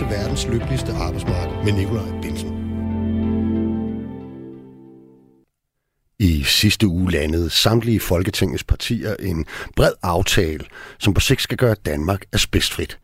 [0.00, 2.50] til verdens lykkeligste arbejdsmarked med Nikolaj Bilsen.
[6.18, 10.64] I sidste uge landede samtlige Folketingets partier en bred aftale,
[10.98, 12.98] som på sigt skal gøre Danmark asbestfrit.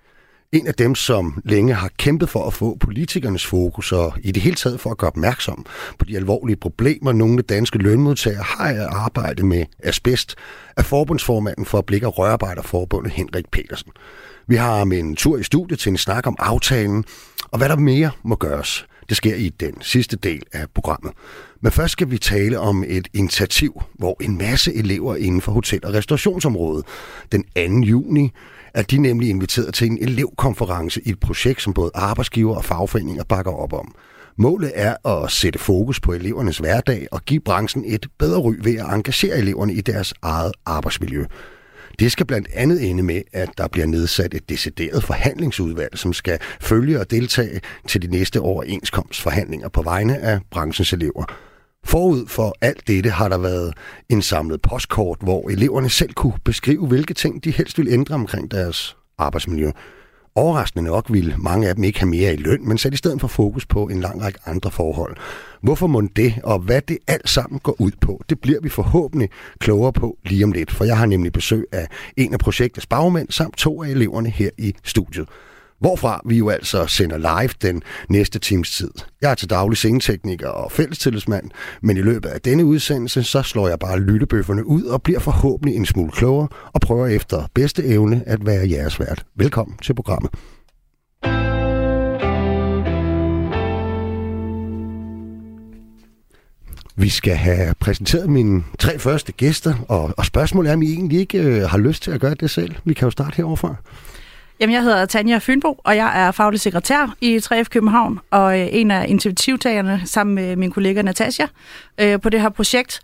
[0.53, 4.43] En af dem, som længe har kæmpet for at få politikernes fokus og i det
[4.43, 5.67] hele taget for at gøre opmærksom
[5.99, 10.35] på de alvorlige problemer, nogle danske lønmodtagere har at arbejde med asbest,
[10.77, 13.93] er forbundsformanden for Blik- og Rørarbejderforbundet Henrik Petersen.
[14.49, 17.05] Vi har med en tur i studiet til en snak om aftalen,
[17.51, 18.87] og hvad der mere må gøres.
[19.09, 21.13] Det sker i den sidste del af programmet.
[21.61, 25.87] Men først skal vi tale om et initiativ, hvor en masse elever inden for hotel-
[25.87, 26.85] og restaurationsområdet
[27.33, 27.45] den
[27.83, 27.87] 2.
[27.87, 28.33] juni
[28.75, 33.25] er de nemlig inviteret til en elevkonference i et projekt, som både arbejdsgiver og fagforeninger
[33.25, 33.95] bakker op om.
[34.39, 38.75] Målet er at sætte fokus på elevernes hverdag og give branchen et bedre ry ved
[38.77, 41.25] at engagere eleverne i deres eget arbejdsmiljø.
[41.99, 46.39] Det skal blandt andet ende med, at der bliver nedsat et decideret forhandlingsudvalg, som skal
[46.61, 51.25] følge og deltage til de næste overenskomstforhandlinger på vegne af branchens elever.
[51.85, 53.75] Forud for alt dette har der været
[54.09, 58.51] en samlet postkort, hvor eleverne selv kunne beskrive, hvilke ting de helst ville ændre omkring
[58.51, 59.71] deres arbejdsmiljø.
[60.39, 63.21] Overraskende nok ville mange af dem ikke have mere i løn, men satte i stedet
[63.21, 65.17] for fokus på en lang række andre forhold.
[65.61, 69.31] Hvorfor må det, og hvad det alt sammen går ud på, det bliver vi forhåbentlig
[69.59, 71.87] klogere på lige om lidt, for jeg har nemlig besøg af
[72.17, 75.29] en af projektets bagmænd samt to af eleverne her i studiet
[75.81, 78.91] hvorfra vi jo altså sender live den næste times tid.
[79.23, 81.51] Jeg er til daglig scenetekniker og fællestillidsmand,
[81.83, 85.77] men i løbet af denne udsendelse, så slår jeg bare lyttebøfferne ud og bliver forhåbentlig
[85.77, 89.25] en smule klogere og prøver efter bedste evne at være jeres vært.
[89.37, 90.31] Velkommen til programmet.
[96.99, 101.19] Vi skal have præsenteret mine tre første gæster, og, og spørgsmålet er, om I egentlig
[101.19, 102.75] ikke øh, har lyst til at gøre det selv.
[102.85, 103.77] Vi kan jo starte heroverfra.
[104.61, 108.69] Jamen, jeg hedder Tanja Fynbo, og jeg er faglig sekretær i 3F København, og øh,
[108.71, 111.47] en af initiativtagerne sammen med min kollega Natasja
[112.01, 113.01] øh, på det her projekt.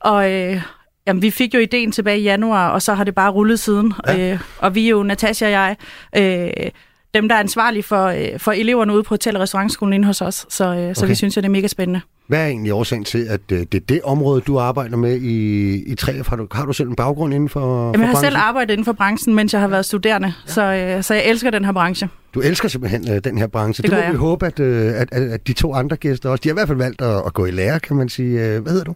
[0.00, 0.62] Og øh,
[1.06, 3.92] jamen, vi fik jo ideen tilbage i januar, og så har det bare rullet siden.
[4.06, 4.32] Ja.
[4.32, 5.76] Øh, og vi er jo, Natasja og jeg,
[6.16, 6.70] øh,
[7.14, 10.20] dem, der er ansvarlige for, øh, for eleverne ude på Hotel- og Restaurantskolen inde hos
[10.20, 10.46] os.
[10.48, 10.94] Så, øh, okay.
[10.94, 12.00] så vi synes jo, det er mega spændende.
[12.26, 15.74] Hvad er egentlig årsagen til, at øh, det er det område, du arbejder med i,
[15.92, 16.28] i 3F?
[16.28, 18.32] Har du, har du selv en baggrund inden for Jamen, for jeg har branchen?
[18.32, 20.52] selv arbejdet inden for branchen, mens jeg har været studerende, ja.
[20.52, 22.08] så, øh, så jeg elsker den her branche.
[22.34, 23.82] Du elsker simpelthen øh, den her branche.
[23.82, 24.12] Det, det må jeg.
[24.12, 26.58] vi håbe, at, øh, at, at, at de to andre gæster også, de har i
[26.58, 28.40] hvert fald valgt at, at gå i lære, kan man sige.
[28.46, 28.94] Øh, hvad hedder du?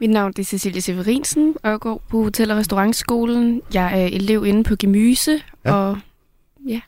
[0.00, 3.62] Mit navn er Cecilie Severinsen, og jeg går på Hotel- og Restaurantskolen.
[3.74, 5.72] Jeg er elev inde på Gemyse, ja.
[5.72, 5.98] og
[6.68, 6.80] ja.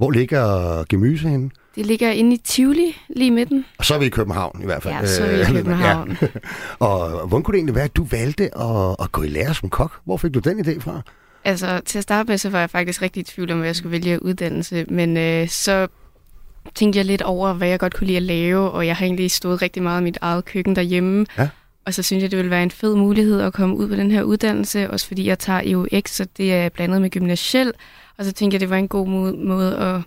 [0.00, 1.50] Hvor ligger Gemyse henne?
[1.74, 3.64] Det ligger inde i Tivoli, lige midten.
[3.78, 4.94] Og så er vi i København i hvert fald.
[4.94, 6.16] Ja, så er vi i øh, København.
[6.22, 6.26] ja.
[6.86, 9.68] og hvordan kunne det egentlig være, at du valgte at, at gå i lære som
[9.68, 10.00] kok?
[10.04, 11.00] Hvor fik du den idé fra?
[11.44, 13.76] Altså, til at starte med, så var jeg faktisk rigtig i tvivl om, hvad jeg
[13.76, 14.84] skulle vælge uddannelse.
[14.88, 15.88] Men øh, så
[16.74, 19.30] tænkte jeg lidt over, hvad jeg godt kunne lide at lave, og jeg har egentlig
[19.30, 21.26] stået rigtig meget i mit eget køkken derhjemme.
[21.38, 21.48] Ja.
[21.84, 24.10] Og så synes jeg, det ville være en fed mulighed at komme ud på den
[24.10, 27.72] her uddannelse, også fordi jeg tager EUX, så det er blandet med gymnasiel.
[28.20, 30.00] Og så tænkte jeg, det var en god måde at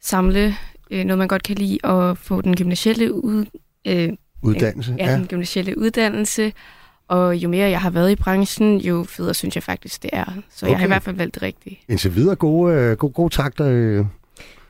[0.00, 0.54] samle
[0.90, 3.44] øh, noget, man godt kan lide, at få den gymnasielle ud,
[3.86, 4.94] øh, uddannelse.
[4.98, 6.52] Ja, ja, den gymnasielle uddannelse.
[7.08, 10.24] Og jo mere jeg har været i branchen, jo federe synes jeg faktisk, det er.
[10.50, 10.70] Så okay.
[10.70, 11.80] jeg har i hvert fald valgt det rigtige.
[11.88, 13.66] Indtil videre gode, øh, gode, gode takter.
[13.68, 14.04] Øh.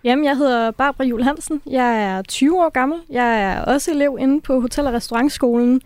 [0.04, 1.60] Jamen, jeg hedder Barbara Jul Hansen.
[1.70, 2.99] Jeg er 20 år gammel.
[3.10, 5.81] Jeg er også elev inde på Hotel- og Restaurantskolen.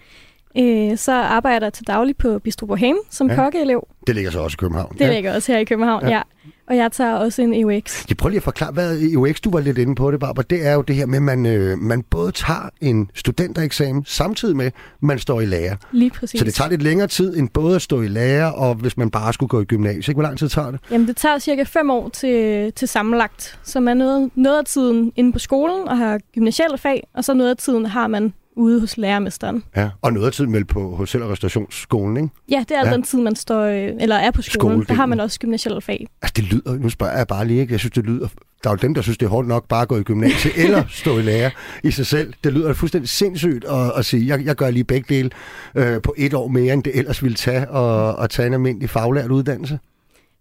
[0.59, 3.37] Øh, så arbejder jeg til daglig på Bistro Bohem som ja.
[3.37, 3.89] kokkeelev.
[4.07, 4.93] Det ligger så også i København.
[4.93, 5.15] Det ja.
[5.15, 6.11] ligger også her i København, ja.
[6.11, 6.23] ja.
[6.69, 8.05] Og jeg tager også en EUX.
[8.09, 10.45] Jeg prøver lige at forklare, hvad EUX, du var lidt inde på det, Barbara.
[10.51, 14.57] Det er jo det her med, at man, øh, man både tager en studentereksamen, samtidig
[14.57, 15.77] med, at man står i lære.
[15.93, 16.39] Lige præcis.
[16.39, 19.11] Så det tager lidt længere tid, end både at stå i lære, og hvis man
[19.11, 20.17] bare skulle gå i gymnasiet.
[20.17, 20.81] Hvor lang tid tager det?
[20.91, 23.59] Jamen, det tager cirka fem år til, til sammenlagt.
[23.63, 27.35] Så man noget, noget af tiden inde på skolen og har gymnasielle fag, og så
[27.35, 29.65] noget af tiden har man ude hos lærermesteren.
[29.77, 32.29] Ja, og noget af tiden vel på hotel- og restaurationsskolen, ikke?
[32.51, 32.93] Ja, det er ja.
[32.93, 34.85] den tid, man står, øh, eller er på skolen.
[34.89, 36.07] Der har man også gymnasielle fag.
[36.23, 37.73] Altså, det lyder, nu spørger jeg bare lige, ikke?
[37.73, 38.29] Jeg synes, det lyder,
[38.65, 40.53] der er jo dem, der synes, det er hårdt nok bare at gå i gymnasiet
[40.65, 41.51] eller stå i lære
[41.85, 42.33] i sig selv.
[42.45, 45.31] Det lyder fuldstændig sindssygt at, at sige, jeg, jeg gør lige begge dele
[45.75, 48.91] øh, på et år mere, end det ellers ville tage at, at tage en almindelig
[48.91, 49.79] faglært uddannelse.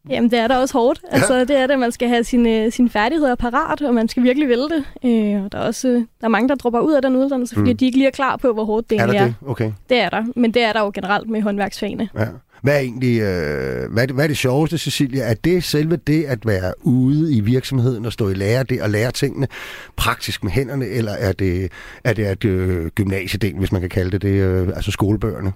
[0.10, 1.02] Jamen, det er da også hårdt.
[1.12, 1.16] Ja.
[1.16, 4.50] Altså, det er det, man skal have sine, sine færdigheder parat, og man skal virkelig
[4.50, 4.84] vælge det.
[5.06, 7.72] Øh, og der er også der er mange, der dropper ud af den uddannelse, fordi
[7.72, 7.78] mm.
[7.78, 9.08] de ikke lige er klar på, hvor hårdt det er.
[9.08, 9.36] Er det?
[9.48, 9.72] Okay.
[9.90, 12.10] Det er der, men det er der jo generelt med håndværksfagene.
[12.18, 12.26] Ja.
[12.62, 15.24] Hvad er egentlig, øh, hvad, er det, hvad er det sjoveste, Cecilia?
[15.24, 18.90] Er det selve det at være ude i virksomheden og stå i lære det og
[18.90, 19.48] lære tingene
[19.96, 21.72] praktisk med hænderne, eller er det,
[22.04, 25.54] er det at øh, gymnasiedelen, hvis man kan kalde det det, øh, altså skolebøgerne?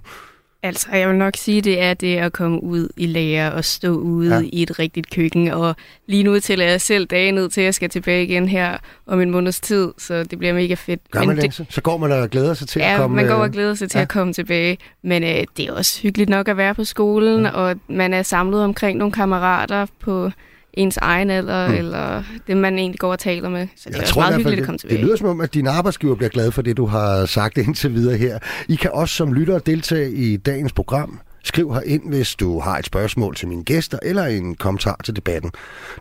[0.64, 3.92] Altså, jeg vil nok sige, det er det at komme ud i lære og stå
[3.92, 4.42] ude ja.
[4.54, 5.48] i et rigtigt køkken.
[5.48, 5.76] Og
[6.08, 8.78] lige nu til jeg selv dagen ned til, at jeg skal tilbage igen her
[9.08, 11.12] om en måneds tid, så det bliver mega fedt.
[11.12, 13.16] Gør man det, så går man og glæder sig til ja, at komme...
[13.16, 14.02] man går og øh, glæder sig til ja.
[14.02, 14.78] at komme tilbage.
[15.04, 17.52] Men øh, det er også hyggeligt nok at være på skolen, ja.
[17.52, 20.32] og man er samlet omkring nogle kammerater på
[20.74, 21.74] ens egen alder, mm.
[21.74, 23.68] eller det, man egentlig går og taler med.
[23.76, 24.98] Så det jeg er tror, meget hyggeligt at komme tilbage.
[24.98, 27.94] Det lyder som om, at din arbejdsgiver bliver glad for det, du har sagt indtil
[27.94, 28.40] videre her.
[28.68, 31.20] I kan også som lyttere deltage i dagens program.
[31.44, 35.16] Skriv her ind, hvis du har et spørgsmål til mine gæster eller en kommentar til
[35.16, 35.52] debatten.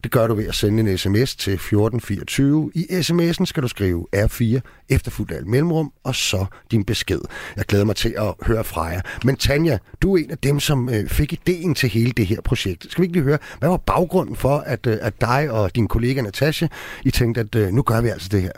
[0.04, 2.70] Det gør du ved at sende en sms til 1424.
[2.74, 7.20] I sms'en skal du skrive R4 efterfuldt af mellemrum og så din besked.
[7.56, 9.00] Jeg glæder mig til at høre fra jer.
[9.24, 12.40] Men Tanja, du er en af dem, som øh, fik ideen til hele det her
[12.40, 12.86] projekt.
[12.90, 15.88] Skal vi ikke lige høre, hvad var baggrunden for, at, øh, at dig og din
[15.88, 16.66] kollega Natasha,
[17.04, 18.52] I tænkte, at øh, nu gør vi altså det her?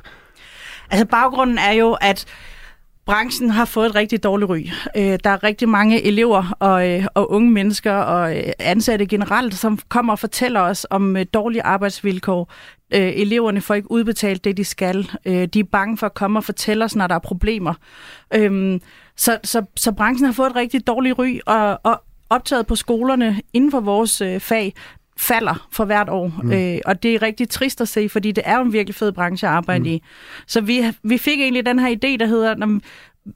[0.90, 2.26] Altså baggrunden er jo, at
[3.06, 4.66] branchen har fået et rigtig dårligt ry.
[4.96, 9.54] Øh, der er rigtig mange elever og, øh, og unge mennesker og øh, ansatte generelt,
[9.54, 12.52] som kommer og fortæller os om øh, dårlige arbejdsvilkår.
[12.94, 15.10] Øh, eleverne får ikke udbetalt det, de skal.
[15.26, 17.74] Øh, de er bange for at komme og fortælle os, når der er problemer.
[18.34, 18.80] Øhm,
[19.16, 23.40] så, så, så branchen har fået et rigtig dårligt ry, og, og optaget på skolerne
[23.52, 24.74] inden for vores fag,
[25.20, 26.40] falder for hvert år.
[26.42, 26.52] Mm.
[26.52, 29.12] Øh, og det er rigtig trist at se, fordi det er jo en virkelig fed
[29.12, 29.86] branche at arbejde mm.
[29.86, 30.02] i.
[30.46, 32.80] Så vi, vi fik egentlig den her idé, der hedder,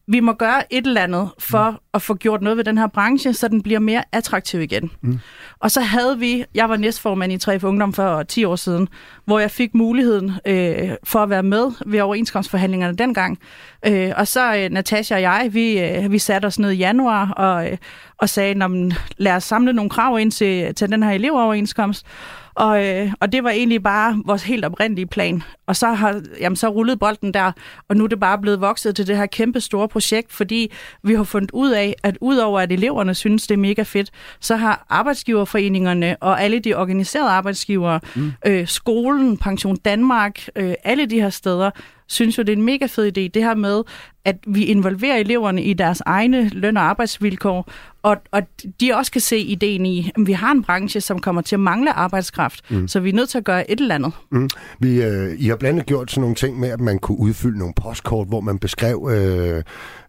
[0.06, 1.76] vi må gøre et eller andet for mm.
[1.94, 4.90] at få gjort noget ved den her branche, så den bliver mere attraktiv igen.
[5.00, 5.18] Mm.
[5.58, 8.88] Og så havde vi, jeg var næstformand i 3 Ungdom for 10 år siden,
[9.24, 13.38] hvor jeg fik muligheden øh, for at være med ved overenskomstforhandlingerne dengang.
[13.86, 17.30] Øh, og så øh, Natasha og jeg, vi, øh, vi satte os ned i januar
[17.30, 17.76] og, øh,
[18.18, 22.06] og sagde, lad os samle nogle krav ind til, til den her elevoverenskomst.
[22.54, 25.42] Og, øh, og det var egentlig bare vores helt oprindelige plan.
[25.66, 27.52] Og så har jamen, så rullet bolden der,
[27.88, 30.72] og nu er det bare blevet vokset til det her kæmpe store projekt, fordi
[31.02, 34.10] vi har fundet ud af, at udover at eleverne synes, det er mega fedt,
[34.40, 38.32] så har arbejdsgiverforeningerne og alle de organiserede arbejdsgivere, mm.
[38.46, 41.70] øh, skolen, Pension Danmark, øh, alle de her steder,
[42.06, 43.82] synes jo, det er en mega fed idé, det her med,
[44.24, 47.70] at vi involverer eleverne i deres egne løn- og arbejdsvilkår,
[48.02, 48.42] og, og
[48.80, 51.60] de også kan se ideen i, at vi har en branche, som kommer til at
[51.60, 52.88] mangle arbejdskraft, mm.
[52.88, 54.12] så vi er nødt til at gøre et eller andet.
[54.30, 54.48] Mm.
[54.78, 57.58] Vi, øh, I har blandt andet gjort sådan nogle ting med, at man kunne udfylde
[57.58, 59.62] nogle postkort, hvor man beskrev, øh,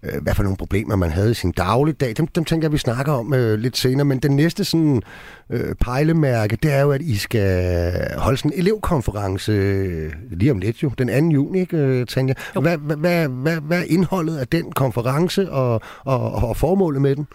[0.06, 2.14] øh, hvad for nogle problemer man havde i sin dagligdag.
[2.18, 5.02] Dem, dem tænker jeg, vi snakker om øh, lidt senere, men den næste sådan,
[5.50, 10.60] øh, pejlemærke, det er jo, at I skal holde sådan en elevkonference øh, lige om
[10.60, 11.34] lidt jo, den 2.
[11.34, 12.34] juni, ikke, øh, Tanja?
[12.54, 17.16] Hvad, hvad, hvad, hvad, hvad er indholdet af den konference og, og, og formålet med
[17.16, 17.28] den?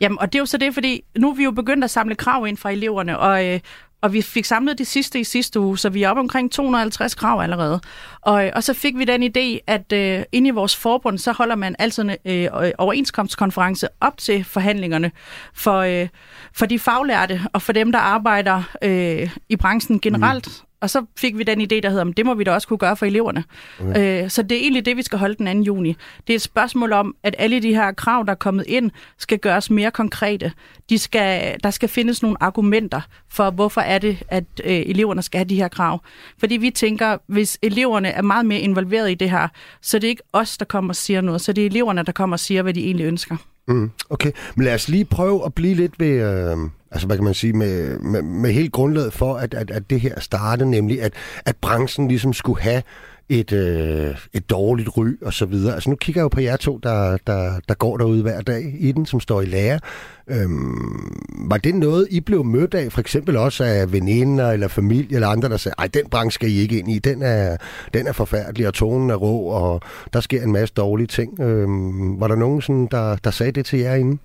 [0.00, 2.14] Jamen, og det er jo så det, fordi nu er vi jo begyndt at samle
[2.14, 3.60] krav ind fra eleverne, og, øh,
[4.00, 7.14] og vi fik samlet de sidste i sidste uge, så vi er oppe omkring 250
[7.14, 7.80] krav allerede.
[8.20, 11.54] Og, og så fik vi den idé, at øh, inde i vores forbund, så holder
[11.54, 15.10] man altid en øh, øh overenskomstkonference op til forhandlingerne
[15.54, 16.08] for, øh,
[16.52, 20.46] for de faglærte og for dem, der arbejder øh, i branchen generelt.
[20.46, 20.67] Mm.
[20.78, 20.82] Mm.
[20.82, 22.96] Og så fik vi den idé, der hedder, det må vi da også kunne gøre
[22.96, 23.44] for eleverne.
[23.80, 24.24] Okay.
[24.24, 25.62] Øh, så det er egentlig det, vi skal holde den 2.
[25.62, 25.96] juni.
[26.26, 29.38] Det er et spørgsmål om, at alle de her krav, der er kommet ind, skal
[29.38, 30.52] gøres mere konkrete.
[30.90, 35.38] De skal, der skal findes nogle argumenter for, hvorfor er det, at øh, eleverne skal
[35.38, 36.02] have de her krav.
[36.38, 39.48] Fordi vi tænker, hvis eleverne er meget mere involveret i det her,
[39.82, 42.12] så det er ikke os, der kommer og siger noget, så det er eleverne, der
[42.12, 43.36] kommer og siger, hvad de egentlig ønsker.
[43.68, 46.56] Mm, okay, men lad os lige prøve at blive lidt ved, øh,
[46.90, 50.00] altså hvad kan man sige, med, med, med helt grundlaget for, at, at, at det
[50.00, 51.12] her startede, nemlig at,
[51.44, 52.82] at branchen ligesom skulle have
[53.28, 55.74] et, øh, et dårligt ry og så videre.
[55.74, 58.76] Altså nu kigger jeg jo på jer to, der, der, der går derude hver dag
[58.78, 59.80] i den, som står i lære.
[60.28, 65.14] Øhm, var det noget, I blev mødt af, for eksempel også af veninder eller familie
[65.14, 67.56] eller andre, der sagde, ej, den branche skal I ikke ind i, den er,
[67.94, 69.80] den er forfærdelig, og tonen er rå, og
[70.12, 71.40] der sker en masse dårlige ting.
[71.40, 74.20] Øhm, var der nogen, sådan, der, der sagde det til jer inden?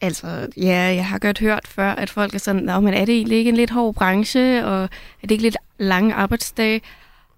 [0.00, 3.14] Altså, ja, jeg har godt hørt før, at folk er sådan, Nå, men er det
[3.14, 4.88] egentlig ikke en lidt hård branche, og er
[5.22, 6.80] det ikke lidt lange arbejdsdage?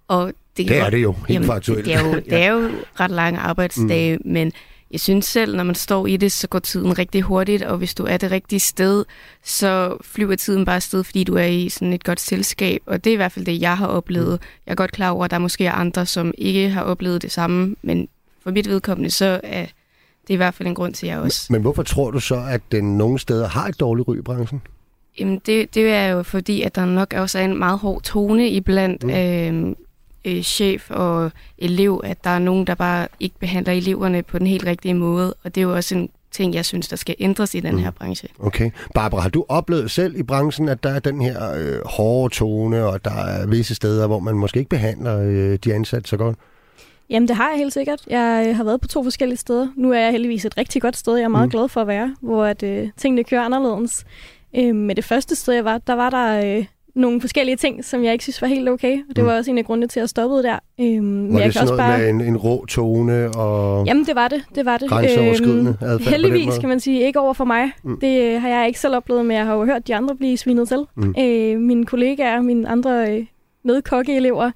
[0.09, 1.85] Og det, det er det jo, helt jamen, faktuelt.
[1.85, 4.33] Det er jo, det er jo ret lange arbejdsdage, mm.
[4.33, 4.53] men
[4.91, 7.95] jeg synes selv, når man står i det, så går tiden rigtig hurtigt, og hvis
[7.95, 9.05] du er det rigtige sted,
[9.43, 13.11] så flyver tiden bare afsted, fordi du er i sådan et godt selskab, og det
[13.11, 14.41] er i hvert fald det, jeg har oplevet.
[14.41, 14.47] Mm.
[14.67, 17.33] Jeg er godt klar over, at der måske er andre, som ikke har oplevet det
[17.33, 18.09] samme, men
[18.43, 19.67] for mit vedkommende, så er
[20.29, 21.47] det i hvert fald en grund til, at jeg også...
[21.51, 24.23] Men, men hvorfor tror du så, at den nogle steder har et dårligt ry i
[24.23, 24.63] branchen?
[25.19, 28.49] Jamen, det, det er jo fordi, at der nok også er en meget hård tone
[28.49, 29.11] iblandt mm.
[29.11, 29.75] øh,
[30.25, 34.47] øh, chef og elev, at der er nogen, der bare ikke behandler eleverne på den
[34.47, 37.55] helt rigtige måde, og det er jo også en ting, jeg synes, der skal ændres
[37.55, 37.83] i den mm.
[37.83, 38.29] her branche.
[38.39, 38.71] Okay.
[38.95, 42.85] Barbara, har du oplevet selv i branchen, at der er den her øh, hårde tone,
[42.85, 46.39] og der er visse steder, hvor man måske ikke behandler øh, de ansatte så godt?
[47.13, 48.03] Jamen, det har jeg helt sikkert.
[48.11, 49.69] Jeg øh, har været på to forskellige steder.
[49.77, 51.51] Nu er jeg heldigvis et rigtig godt sted, jeg er meget mm.
[51.51, 54.05] glad for at være, hvor at, øh, tingene kører anderledes.
[54.57, 56.65] Øh, med det første sted, jeg var, der var der øh,
[56.95, 58.99] nogle forskellige ting, som jeg ikke synes var helt okay.
[59.11, 59.31] Og det mm.
[59.31, 60.59] var også en af grundene til at stoppe der.
[60.81, 61.99] Øhm, var jeg det sådan noget bare...
[61.99, 63.31] med en, en rå tone?
[63.31, 64.45] Og Jamen, det var det.
[64.55, 64.89] det, var det.
[64.89, 67.07] Grænseoverskridende øhm, Heldigvis, kan man sige.
[67.07, 67.71] Ikke over for mig.
[67.85, 68.01] Mm.
[68.01, 70.37] Det øh, har jeg ikke selv oplevet, men jeg har jo hørt de andre blive
[70.37, 70.87] svinet til.
[70.97, 71.15] Mm.
[71.19, 73.27] Øh, mine kollegaer, mine andre øh,
[73.65, 74.51] medkokkeelever,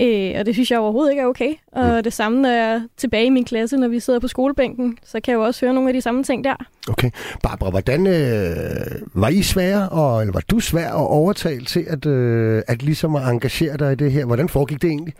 [0.00, 1.54] Øh, og det synes jeg overhovedet ikke er okay.
[1.72, 2.02] Og mm.
[2.02, 5.20] det samme, når jeg er tilbage i min klasse, når vi sidder på skolebænken, så
[5.20, 6.54] kan jeg jo også høre nogle af de samme ting der.
[6.88, 7.10] Okay.
[7.42, 8.42] Barbara, hvordan øh,
[9.14, 13.16] var I svære, og, eller var du svær at overtale til at, øh, at ligesom
[13.16, 14.24] at engagere dig i det her?
[14.24, 15.14] Hvordan foregik det egentlig?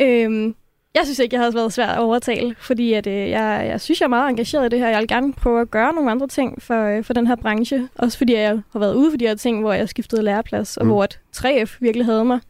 [0.00, 0.54] Øhm,
[0.94, 4.00] jeg synes ikke, jeg havde været svært at overtale, fordi at, øh, jeg, jeg synes,
[4.00, 4.88] jeg er meget engageret i det her.
[4.88, 7.88] Jeg vil gerne prøve at gøre nogle andre ting for, øh, for den her branche.
[7.94, 10.84] Også fordi jeg har været ude for de her ting, hvor jeg skiftede læreplads, og
[10.84, 10.90] mm.
[10.90, 12.40] hvor at 3F virkelig havde mig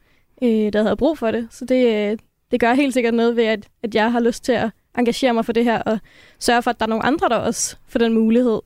[0.42, 1.48] øh, der havde brug for det.
[1.50, 2.18] Så det, øh,
[2.50, 5.44] det gør helt sikkert noget ved, at, at jeg har lyst til at engagere mig
[5.44, 5.98] for det her, og
[6.38, 8.60] sørge for, at der er nogle andre, der også får den mulighed.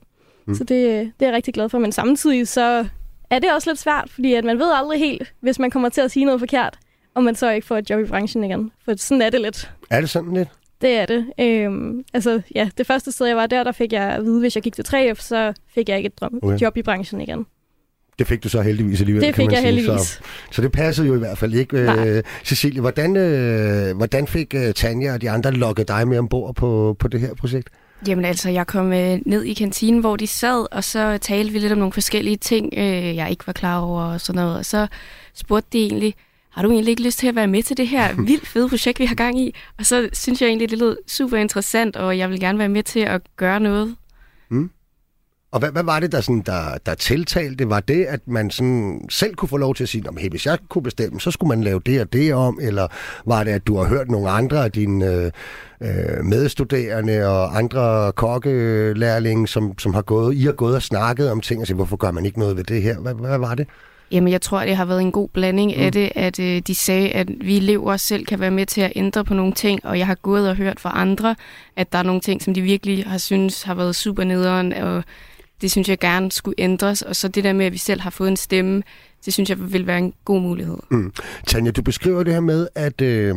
[0.46, 0.54] Mm.
[0.54, 1.78] Så det, det er jeg rigtig glad for.
[1.78, 2.86] Men samtidig så
[3.30, 6.00] er det også lidt svært, fordi at man ved aldrig helt, hvis man kommer til
[6.00, 6.78] at sige noget forkert,
[7.14, 8.72] om man så ikke får et job i branchen igen.
[8.84, 9.72] For sådan er det lidt.
[9.90, 10.48] Er det sådan lidt?
[10.80, 11.32] Det er det.
[11.40, 14.54] Øhm, altså, ja, det første sted, jeg var der, der fik jeg at vide, hvis
[14.54, 16.58] jeg gik til 3F, så fik jeg ikke et drøm, okay.
[16.58, 17.46] job i branchen igen.
[18.20, 19.72] Det fik du så heldigvis alligevel, Det fik kan man jeg sige.
[19.82, 20.08] heldigvis.
[20.08, 21.82] Så, så det passede jo i hvert fald ikke.
[21.84, 22.08] Nej.
[22.08, 26.54] Øh, Cecilie, hvordan, øh, hvordan fik øh, Tanja og de andre lukket dig med ombord
[26.54, 27.68] på, på det her projekt?
[28.08, 31.58] Jamen altså, jeg kom øh, ned i kantinen, hvor de sad, og så talte vi
[31.58, 34.58] lidt om nogle forskellige ting, øh, jeg ikke var klar over og sådan noget.
[34.58, 34.86] Og så
[35.34, 36.14] spurgte de egentlig,
[36.50, 38.98] har du egentlig ikke lyst til at være med til det her vildt fede projekt,
[39.00, 39.54] vi har gang i?
[39.78, 42.82] Og så synes jeg egentlig, det lød super interessant, og jeg vil gerne være med
[42.82, 43.96] til at gøre noget.
[45.52, 47.70] Og hvad, hvad var det, der, sådan, der, der tiltalte?
[47.70, 50.58] Var det, at man sådan selv kunne få lov til at sige, hey, hvis jeg
[50.68, 52.58] kunne bestemme, så skulle man lave det og det om?
[52.62, 52.86] Eller
[53.26, 55.30] var det, at du har hørt nogle andre af dine øh,
[55.80, 61.40] øh medstuderende og andre kokkelærlinge, som, som har gået, I har gået og snakket om
[61.40, 62.98] ting, og sige, hvorfor gør man ikke noget ved det her?
[62.98, 63.66] Hvad, hvad var det?
[64.10, 65.82] Jamen, jeg tror, det har været en god blanding mm.
[65.82, 68.92] af det, at øh, de sagde, at vi elever selv kan være med til at
[68.96, 71.36] ændre på nogle ting, og jeg har gået og hørt fra andre,
[71.76, 75.04] at der er nogle ting, som de virkelig har synes har været super nederen, og
[75.60, 77.02] det synes jeg gerne skulle ændres.
[77.02, 78.82] Og så det der med, at vi selv har fået en stemme,
[79.24, 80.76] det synes jeg vil være en god mulighed.
[80.90, 81.12] Mm.
[81.46, 83.00] Tanja, du beskriver det her med, at...
[83.00, 83.36] Øh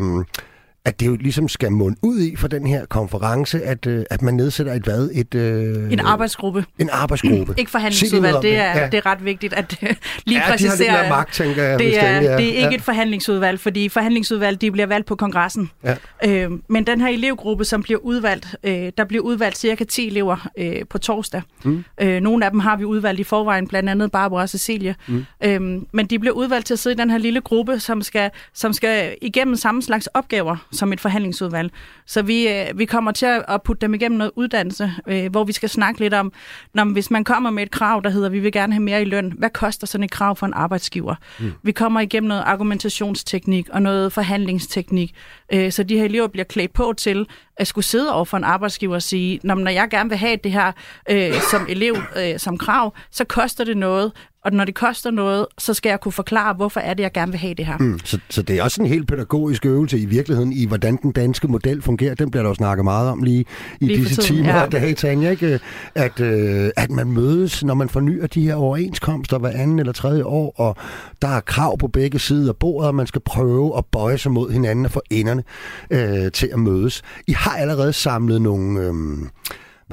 [0.86, 4.22] at det jo ligesom skal munde ud i for den her konference, at, øh, at
[4.22, 5.10] man nedsætter et hvad?
[5.14, 6.66] Et, øh, en arbejdsgruppe.
[6.80, 7.54] En arbejdsgruppe.
[7.60, 8.86] ikke forhandlingsudvalg, det er, ja.
[8.86, 10.88] det er ret vigtigt at øh, lige ja, præcisere.
[10.88, 11.80] de har lidt magt, tænker jeg.
[11.80, 12.76] Det er, det er, det er ikke ja.
[12.76, 15.70] et forhandlingsudvalg, fordi forhandlingsudvalg, de bliver valgt på kongressen.
[15.84, 15.96] Ja.
[16.26, 20.50] Øh, men den her elevgruppe, som bliver udvalgt, øh, der bliver udvalgt cirka 10 elever
[20.58, 21.42] øh, på torsdag.
[21.64, 21.84] Mm.
[22.02, 24.96] Øh, nogle af dem har vi udvalgt i forvejen, blandt andet Barbara og Cecilie.
[25.08, 25.26] Mm.
[25.44, 25.62] Øh,
[25.92, 28.74] men de bliver udvalgt til at sidde i den her lille gruppe, som skal, som
[28.74, 31.72] skal igennem samme slags opgaver som et forhandlingsudvalg.
[32.06, 35.52] Så vi, øh, vi kommer til at putte dem igennem noget uddannelse, øh, hvor vi
[35.52, 36.34] skal snakke lidt om,
[36.74, 39.06] når, hvis man kommer med et krav, der hedder, vi vil gerne have mere i
[39.06, 41.16] løn, hvad koster sådan et krav for en arbejdsgiver?
[41.40, 41.52] Mm.
[41.64, 45.16] Vi kommer igennem noget argumentationsteknik og noget forhandlingsteknik,
[45.54, 47.26] øh, så de her elever bliver klædt på til
[47.58, 50.52] at skulle sidde over for en arbejdsgiver og sige, når jeg gerne vil have det
[50.52, 50.72] her
[51.10, 54.12] øh, som elev, øh, som krav, så koster det noget,
[54.46, 57.32] og når det koster noget, så skal jeg kunne forklare, hvorfor er det, jeg gerne
[57.32, 57.78] vil have det her.
[57.78, 61.12] Mm, så, så det er også en helt pædagogisk øvelse i virkeligheden, i hvordan den
[61.12, 62.16] danske model fungerer.
[62.16, 63.46] Den bliver der jo snakket meget om lige
[63.80, 64.60] i lige disse tiden, timer.
[64.60, 64.66] Ja.
[64.66, 65.60] Det her, Tanja, ikke?
[65.96, 70.26] At, øh, at man mødes, når man fornyer de her overenskomster hver anden eller tredje
[70.26, 70.76] år, og
[71.22, 74.32] der er krav på begge sider af bordet, og man skal prøve at bøje sig
[74.32, 75.44] mod hinanden og få enderne
[75.90, 77.02] øh, til at mødes.
[77.28, 78.80] I har allerede samlet nogle...
[78.80, 78.94] Øh,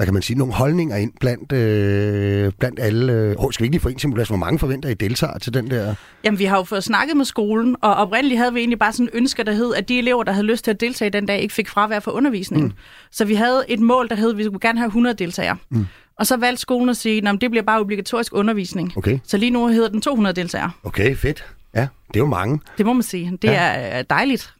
[0.01, 3.13] hvad kan man sige, nogle holdninger ind blandt, øh, blandt alle.
[3.13, 4.37] Øh, oh, skal vi ikke lige få en simulation?
[4.37, 5.95] Hvor mange forventer I deltager til den der?
[6.23, 9.05] Jamen, vi har jo fået snakket med skolen, og oprindeligt havde vi egentlig bare sådan
[9.05, 11.41] en ønske, der hed, at de elever, der havde lyst til at deltage den dag,
[11.41, 12.67] ikke fik fravær for undervisningen.
[12.67, 12.73] Mm.
[13.11, 15.57] Så vi havde et mål, der hed, at vi skulle gerne have 100 deltagere.
[15.69, 15.85] Mm.
[16.15, 18.97] Og så valgte skolen at sige, at det bliver bare obligatorisk undervisning.
[18.97, 19.19] Okay.
[19.23, 20.71] Så lige nu hedder den 200 deltagere.
[20.83, 21.45] Okay, fedt.
[21.75, 22.59] Ja, det er jo mange.
[22.77, 23.37] Det må man sige.
[23.41, 23.73] Det ja.
[23.73, 24.53] er dejligt.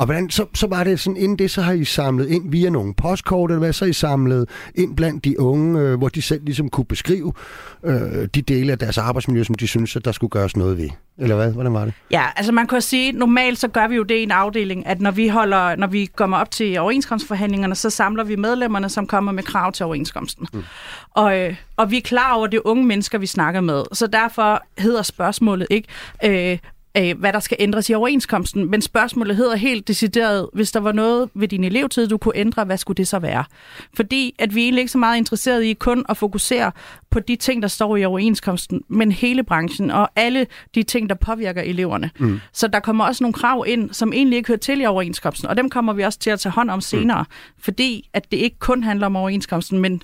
[0.00, 2.70] Og hvordan, så, så var det sådan, inden det, så har I samlet ind via
[2.70, 6.22] nogle postkort, eller hvad, så har I samlet ind blandt de unge, øh, hvor de
[6.22, 7.32] selv ligesom kunne beskrive
[7.84, 10.88] øh, de dele af deres arbejdsmiljø, som de synes, at der skulle gøres noget ved.
[11.18, 11.52] Eller hvad?
[11.52, 11.94] Hvordan var det?
[12.10, 15.00] Ja, altså man kan sige, normalt så gør vi jo det i en afdeling, at
[15.00, 19.32] når vi holder, når vi kommer op til overenskomstforhandlingerne, så samler vi medlemmerne, som kommer
[19.32, 20.46] med krav til overenskomsten.
[20.52, 20.62] Mm.
[21.10, 23.82] Og, øh, og vi er klar over, det unge mennesker, vi snakker med.
[23.92, 25.88] Så derfor hedder spørgsmålet ikke,
[26.24, 26.58] øh,
[26.96, 28.70] øh, hvad der skal ændres i overenskomsten.
[28.70, 32.64] Men spørgsmålet hedder helt decideret, hvis der var noget ved din elevtid, du kunne ændre,
[32.64, 33.44] hvad skulle det så være?
[33.96, 36.72] Fordi at vi egentlig ikke så meget interesseret i kun at fokusere
[37.10, 41.14] på de ting, der står i overenskomsten, men hele branchen og alle de ting, der
[41.14, 42.10] påvirker eleverne.
[42.18, 42.40] Mm.
[42.52, 45.56] Så der kommer også nogle krav ind, som egentlig ikke hører til i overenskomsten, og
[45.56, 47.62] dem kommer vi også til at tage hånd om senere, mm.
[47.62, 50.02] fordi at det ikke kun handler om overenskomsten, men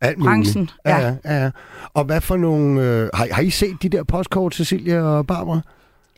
[0.00, 0.70] alt branchen.
[0.86, 0.98] Ja.
[0.98, 1.50] Ja, ja, ja.
[1.94, 2.82] Og hvad for nogle...
[2.82, 5.60] Øh, har, har I set de der postkort, Cecilia og Barbara?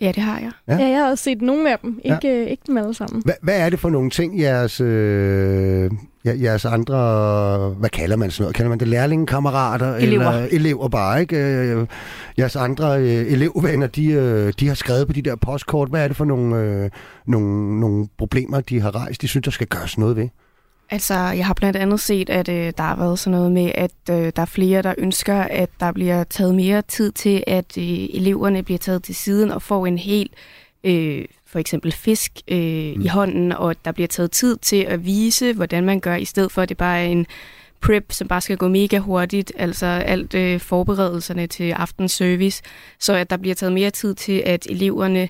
[0.01, 0.51] Ja, det har jeg.
[0.69, 2.01] Ja, ja jeg har også set nogle af dem.
[2.05, 2.35] Ikke, ja.
[2.35, 3.23] øh, ikke dem alle sammen.
[3.25, 5.91] Hva, hvad er det for nogle ting, jeres, øh,
[6.25, 6.99] jeres andre...
[7.79, 8.57] Hvad kalder man sådan noget?
[8.57, 9.97] Kalder man det lærlingekammerater?
[9.97, 10.31] Elever.
[10.31, 11.37] Eller elever bare, ikke?
[11.37, 11.87] Øh,
[12.39, 15.89] jeres andre øh, elevvenner, de, øh, de har skrevet på de der postkort.
[15.89, 16.91] Hvad er det for nogle, øh,
[17.27, 20.29] nogle, nogle problemer, de har rejst, de synes, der skal gøres noget ved?
[20.91, 23.91] Altså, jeg har blandt andet set, at øh, der har været sådan noget med, at
[24.11, 27.85] øh, der er flere, der ønsker, at der bliver taget mere tid til, at øh,
[27.85, 30.33] eleverne bliver taget til siden og får en helt,
[30.85, 33.03] øh, for eksempel fisk øh, mm.
[33.03, 36.53] i hånden, og der bliver taget tid til at vise, hvordan man gør, i stedet
[36.53, 37.27] for at det bare er en
[37.81, 42.63] prep, som bare skal gå mega hurtigt, altså alt øh, forberedelserne til aftens service,
[42.99, 45.29] så at der bliver taget mere tid til, at eleverne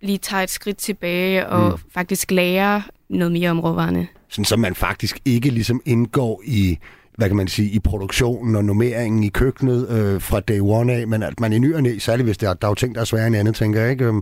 [0.00, 1.90] lige tager et skridt tilbage og mm.
[1.94, 4.08] faktisk lærer noget mere om råvarerne.
[4.28, 6.78] Sådan, så man faktisk ikke ligesom indgår i
[7.18, 11.08] hvad kan man sige, i produktionen og nummeringen i køkkenet øh, fra day one af,
[11.08, 13.00] men at man i ny og næ, særligt hvis der, der er jo ting, der
[13.00, 14.04] er sværere end andet, tænker jeg, ikke?
[14.04, 14.14] Øh,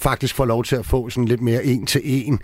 [0.00, 2.40] faktisk får lov til at få sådan lidt mere en til en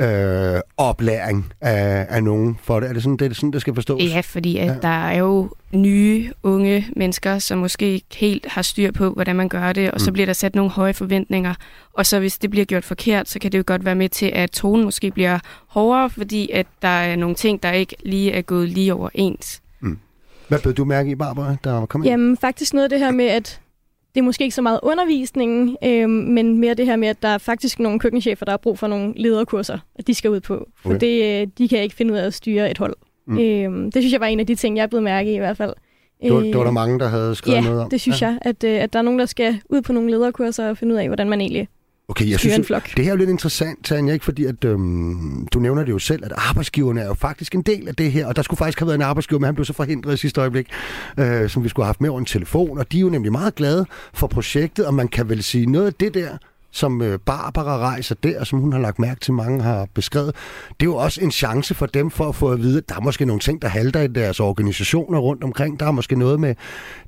[0.00, 2.88] øh, oplæring af, af nogen for det.
[2.88, 4.02] Er det sådan, det, er sådan, det skal forstås?
[4.02, 4.74] Ja, fordi at ja.
[4.82, 9.48] der er jo nye, unge mennesker, som måske ikke helt har styr på, hvordan man
[9.48, 9.98] gør det, og mm.
[9.98, 11.54] så bliver der sat nogle høje forventninger.
[11.92, 14.30] Og så hvis det bliver gjort forkert, så kan det jo godt være med til,
[14.34, 18.42] at tonen måske bliver hårdere, fordi at der er nogle ting, der ikke lige er
[18.42, 19.60] gået lige over ens.
[19.80, 19.98] Mm.
[20.48, 22.10] Hvad blev du mærke i, Barbara, der kom ind?
[22.10, 23.60] Jamen, faktisk noget af det her med, at
[24.14, 27.28] det er måske ikke så meget undervisningen, øh, men mere det her med, at der
[27.28, 30.68] er faktisk nogle køkkenchefer, der har brug for nogle lederkurser, at de skal ud på.
[30.82, 31.00] For okay.
[31.00, 32.94] det, øh, de kan ikke finde ud af at styre et hold.
[33.26, 33.38] Mm.
[33.38, 35.38] Øh, det synes jeg var en af de ting, jeg er blevet mærke i i
[35.38, 35.74] hvert fald.
[36.22, 37.90] Det var, det var der mange, der havde skrevet ja, noget om.
[37.90, 38.26] det synes ja.
[38.26, 40.94] jeg, at, øh, at der er nogen, der skal ud på nogle lederkurser og finde
[40.94, 41.68] ud af, hvordan man egentlig
[42.10, 42.90] Okay, jeg synes, en flok.
[42.96, 44.24] det her er jo lidt interessant, Tanja, ikke?
[44.24, 47.88] fordi at, øhm, du nævner det jo selv, at arbejdsgiverne er jo faktisk en del
[47.88, 49.72] af det her, og der skulle faktisk have været en arbejdsgiver, men han blev så
[49.72, 50.66] forhindret i sidste øjeblik,
[51.18, 53.32] øh, som vi skulle have haft med over en telefon, og de er jo nemlig
[53.32, 56.28] meget glade for projektet, og man kan vel sige noget af det der,
[56.72, 60.34] som øh, Barbara rejser der, som hun har lagt mærke til, mange har beskrevet,
[60.80, 62.94] det er jo også en chance for dem for at få at vide, at der
[62.94, 65.80] er måske nogle ting, der halter i deres organisationer rundt omkring.
[65.80, 66.48] Der er måske noget med,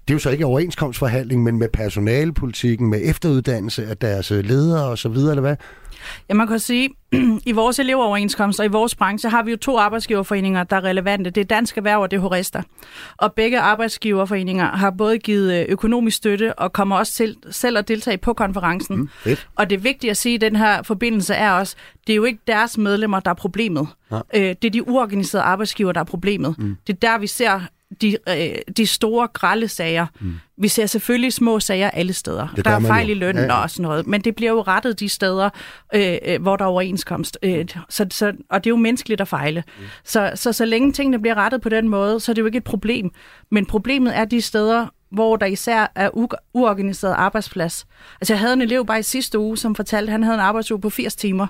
[0.08, 4.84] det er jo så ikke overenskomstforhandling, men med personalepolitikken, med efteruddannelse af deres øh, ledere
[4.84, 5.56] osv., eller hvad?
[6.28, 6.90] Ja, man kan sige,
[7.46, 11.30] i vores elevoverenskomst og i vores branche har vi jo to arbejdsgiverforeninger, der er relevante.
[11.30, 12.62] Det er Dansk Erhverv og det er Horesta.
[13.16, 17.88] Og begge arbejdsgiverforeninger har både givet øh, økonomisk støtte og kommer også til selv at
[17.88, 18.96] deltage på konferencen.
[18.96, 19.48] Mm, fedt.
[19.56, 22.40] og det vigtige at sige i den her forbindelse er også, det er jo ikke
[22.46, 23.88] deres medlemmer, der er problemet.
[24.10, 24.20] Ja.
[24.34, 26.58] Øh, det er de uorganiserede arbejdsgiver, der er problemet.
[26.58, 26.76] Mm.
[26.86, 27.60] Det er der, vi ser
[28.00, 30.06] de, øh, de store grælde sager.
[30.20, 30.34] Mm.
[30.56, 32.48] Vi ser selvfølgelig små sager alle steder.
[32.64, 33.14] Der er fejl jo.
[33.14, 33.62] i lønnen ja, ja.
[33.62, 35.50] og sådan noget, men det bliver jo rettet de steder,
[35.94, 37.38] øh, øh, hvor der er overenskomst.
[37.42, 39.64] Øh, så, så, og det er jo menneskeligt at fejle.
[39.78, 39.84] Mm.
[40.04, 42.58] Så, så så længe tingene bliver rettet på den måde, så er det jo ikke
[42.58, 43.10] et problem.
[43.50, 47.86] Men problemet er de steder, hvor der især er u- uorganiseret arbejdsplads.
[48.20, 50.40] Altså jeg havde en elev bare i sidste uge, som fortalte, at han havde en
[50.40, 51.46] arbejdsuge på 80 timer.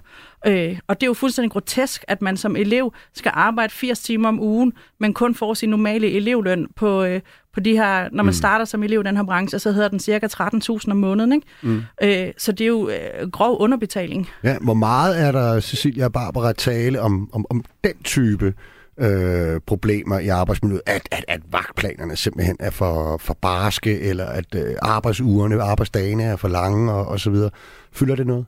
[0.47, 4.29] Øh, og det er jo fuldstændig grotesk, at man som elev skal arbejde 80 timer
[4.29, 7.21] om ugen, men kun får sin normale elevløn på, øh,
[7.55, 8.33] på de her, når man mm.
[8.33, 11.33] starter som elev i den her branche, så hedder den cirka 13.000 om måneden.
[11.33, 11.47] Ikke?
[11.63, 11.83] Mm.
[12.03, 14.29] Øh, så det er jo øh, grov underbetaling.
[14.45, 18.55] Ja, hvor meget er der, Cecilia og Barbara, tale om, om, om den type
[19.03, 24.55] øh, problemer i arbejdsmiljøet, at, at, at vagtplanerne simpelthen er for, for barske, eller at
[24.55, 27.51] øh, arbejdsugerne, arbejdsdagene er for lange og, og så videre.
[27.93, 28.47] Fylder det noget?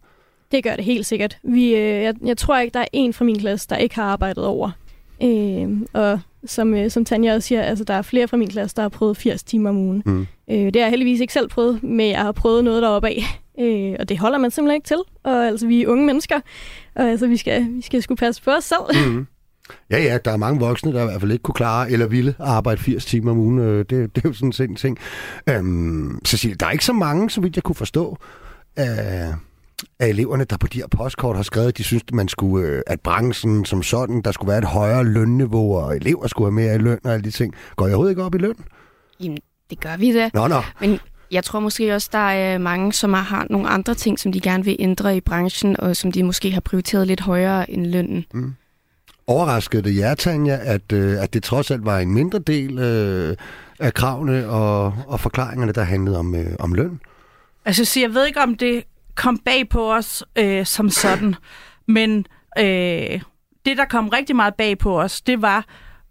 [0.53, 1.39] Det gør det helt sikkert.
[1.43, 4.05] Vi, øh, jeg, jeg tror ikke, der er en fra min klasse, der ikke har
[4.05, 4.71] arbejdet over.
[5.23, 8.77] Øh, og som, øh, som Tanja også siger, altså, der er flere fra min klasse,
[8.77, 10.03] der har prøvet 80 timer om ugen.
[10.07, 10.27] Mm.
[10.51, 13.23] Øh, det har jeg heldigvis ikke selv prøvet, men jeg har prøvet noget deroppe af.
[13.61, 15.01] Øh, og det holder man simpelthen ikke til.
[15.25, 16.41] Og altså, vi er unge mennesker,
[16.95, 19.09] og altså, vi skal, vi skal sgu passe på os selv.
[19.09, 19.27] Mm.
[19.91, 22.35] Ja, ja, der er mange voksne, der i hvert fald ikke kunne klare eller ville
[22.39, 23.59] arbejde 80 timer om ugen.
[23.59, 24.99] Øh, det, det er jo sådan en ting.
[25.49, 28.19] Øhm, siger der er ikke så mange, så vidt jeg kunne forstå,
[28.77, 29.35] af,
[29.99, 32.69] af eleverne, der på de her postkort har skrevet, at de synes, at man skulle,
[32.69, 36.67] øh, at branchen som sådan, der skulle være et højere lønniveau, og elever skulle have
[36.67, 37.55] mere i løn og alle de ting.
[37.77, 38.57] Går jeg overhovedet ikke op i løn?
[39.21, 39.39] Jamen,
[39.71, 40.31] det gør vi da.
[40.35, 40.63] Nå, nå.
[40.81, 40.99] Men
[41.31, 44.65] jeg tror måske også, der er mange, som har nogle andre ting, som de gerne
[44.65, 48.25] vil ændre i branchen, og som de måske har prioriteret lidt højere end lønnen.
[48.35, 48.55] Mm.
[49.27, 53.37] Overraskede det jer, Tanja, at, øh, at det trods alt var en mindre del øh,
[53.81, 57.01] af kravene og, og forklaringerne, der handlede om, øh, om løn?
[57.65, 58.85] Altså, så jeg ved ikke, om det
[59.15, 61.35] kom bag på os øh, som sådan.
[61.87, 62.27] Men
[62.59, 63.21] øh,
[63.65, 65.65] det, der kom rigtig meget bag på os, det var,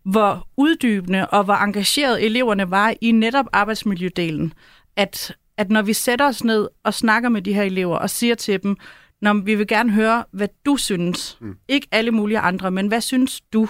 [0.06, 4.54] hvor uddybende og hvor engageret eleverne var i netop arbejdsmiljødelen.
[4.95, 8.36] At, at når vi sætter os ned og snakker med de her elever og siger
[8.36, 8.78] til dem,
[9.23, 11.38] når vi vil gerne høre, hvad du synes.
[11.41, 11.55] Mm.
[11.67, 13.67] Ikke alle mulige andre, men hvad synes du?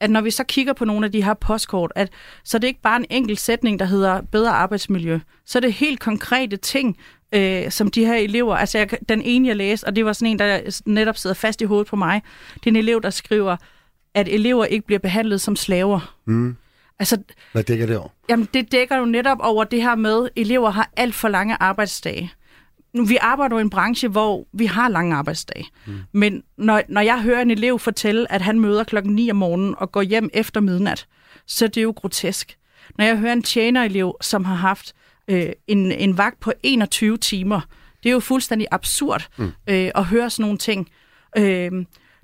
[0.00, 2.10] At når vi så kigger på nogle af de her postkort, at
[2.44, 5.18] så det er ikke bare en enkelt sætning, der hedder bedre arbejdsmiljø.
[5.46, 6.96] Så er det helt konkrete ting,
[7.34, 10.30] øh, som de her elever, altså jeg, den ene jeg læste, og det var sådan
[10.30, 12.22] en, der netop sidder fast i hovedet på mig,
[12.54, 13.56] det er en elev, der skriver,
[14.14, 16.16] at elever ikke bliver behandlet som slaver.
[16.24, 16.56] Mm.
[16.98, 18.08] Altså, Hvad dækker det over?
[18.28, 21.56] Jamen, det dækker jo netop over det her med, at elever har alt for lange
[21.60, 22.32] arbejdsdage.
[22.94, 25.66] Nu, vi arbejder jo i en branche, hvor vi har lange arbejdsdage.
[25.86, 25.98] Mm.
[26.12, 29.74] Men når, når jeg hører en elev fortælle, at han møder klokken 9 om morgenen
[29.78, 31.06] og går hjem efter midnat,
[31.46, 32.56] så er det jo grotesk.
[32.98, 34.94] Når jeg hører en tjenerelev, som har haft
[35.28, 37.60] øh, en, en vagt på 21 timer,
[38.02, 39.52] det er jo fuldstændig absurd mm.
[39.66, 40.88] øh, at høre sådan nogle ting.
[41.36, 41.72] Øh,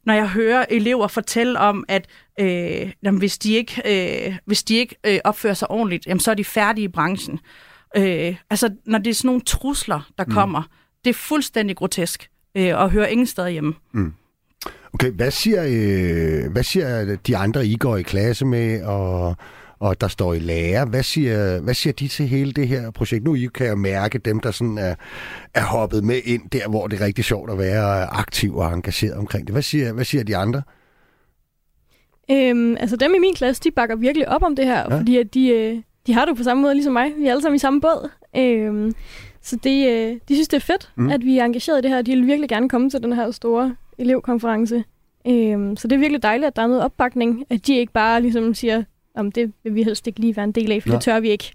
[0.04, 2.07] når jeg hører elever fortælle om, at
[2.40, 3.83] øh, jamen, hvis de ikke,
[4.26, 7.40] øh, hvis de ikke øh, opfører sig ordentligt, jamen, så er de færdige i branchen.
[7.96, 10.33] Øh, altså, når det er sådan nogle trusler, der mm.
[10.33, 10.62] kommer,
[11.05, 13.74] det er fuldstændig grotesk øh, at høre ingen steder hjemme.
[13.92, 14.12] Mm.
[14.92, 19.37] Okay, hvad siger, øh, hvad siger de andre, I går i klasse med, og,
[19.79, 20.85] og der står i lærer?
[20.85, 23.24] Hvad siger, hvad siger de til hele det her projekt?
[23.24, 24.94] Nu I kan jeg mærke dem, der sådan er,
[25.55, 29.14] er hoppet med ind der, hvor det er rigtig sjovt at være aktiv og engageret
[29.14, 29.55] omkring det.
[29.55, 30.62] Hvad siger, hvad siger de andre?
[32.31, 34.98] Øhm, altså dem i min klasse, de bakker virkelig op om det her, ja.
[34.98, 37.12] fordi at de, øh, de har det på samme måde ligesom mig.
[37.18, 38.11] Vi er alle sammen i samme båd.
[38.37, 38.94] Øhm,
[39.42, 41.11] så det, øh, de synes, det er fedt, mm.
[41.11, 42.03] at vi er engageret i det her.
[42.03, 44.85] De vil virkelig gerne komme til den her store elevkonference.
[45.27, 47.44] Øhm, så det er virkelig dejligt, at der er noget opbakning.
[47.51, 48.85] At de ikke bare ligesom siger,
[49.16, 50.94] om det vil vi helst ikke lige være en del af, for ja.
[50.94, 51.53] det tør vi ikke.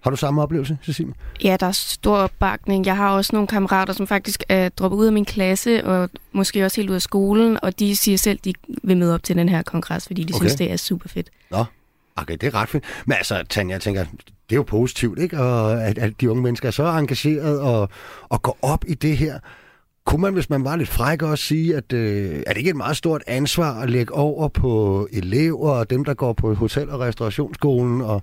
[0.00, 1.12] Har du samme oplevelse, Cecilie?
[1.44, 2.86] Ja, der er stor opbakning.
[2.86, 6.64] Jeg har også nogle kammerater, som faktisk er droppet ud af min klasse, og måske
[6.64, 9.48] også helt ud af skolen, og de siger selv, de vil møde op til den
[9.48, 10.42] her kongres, fordi de okay.
[10.42, 11.30] synes, det er super fedt.
[11.50, 11.64] Nå,
[12.16, 12.84] okay, det er ret fint.
[13.06, 15.38] Men altså, Tanja, jeg tænker, det er jo positivt, ikke?
[15.38, 17.88] Og at, at de unge mennesker er så engageret og,
[18.28, 19.38] og går op i det her.
[20.04, 22.76] Kunne man, hvis man var lidt fræk, også sige, at øh, er det ikke et
[22.76, 27.00] meget stort ansvar at lægge over på elever og dem, der går på hotel- og
[27.00, 28.22] restaurationsskolen, og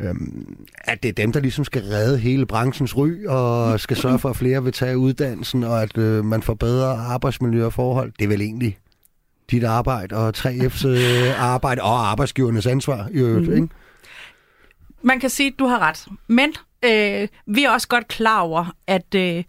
[0.00, 4.18] øhm, at det er dem, der ligesom skal redde hele branchens ry, og skal sørge
[4.18, 8.12] for, at flere vil tage uddannelsen, og at øh, man får bedre arbejdsmiljø og forhold.
[8.18, 8.78] Det er vel egentlig
[9.50, 13.54] dit arbejde, og 3F's øh, arbejde, og arbejdsgivernes ansvar, i øvrigt, mm.
[13.54, 13.68] ikke?
[15.02, 16.06] Man kan sige, at du har ret.
[16.28, 19.44] Men øh, vi er også godt klar over, at øh,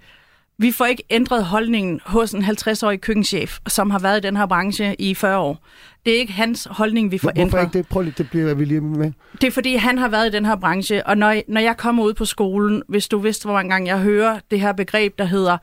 [0.57, 4.45] vi får ikke ændret holdningen hos en 50-årig køkkenchef, som har været i den her
[4.45, 5.65] branche i 40 år.
[6.05, 7.63] Det er ikke hans holdning, vi får Hvorfor ændret.
[7.63, 7.87] ikke det?
[7.87, 9.11] Prøv lige, det bliver vi lige med.
[9.41, 12.03] Det er fordi, han har været i den her branche, og når, når jeg kommer
[12.03, 15.25] ud på skolen, hvis du vidste, hvor mange gange jeg hører det her begreb, der
[15.25, 15.57] hedder,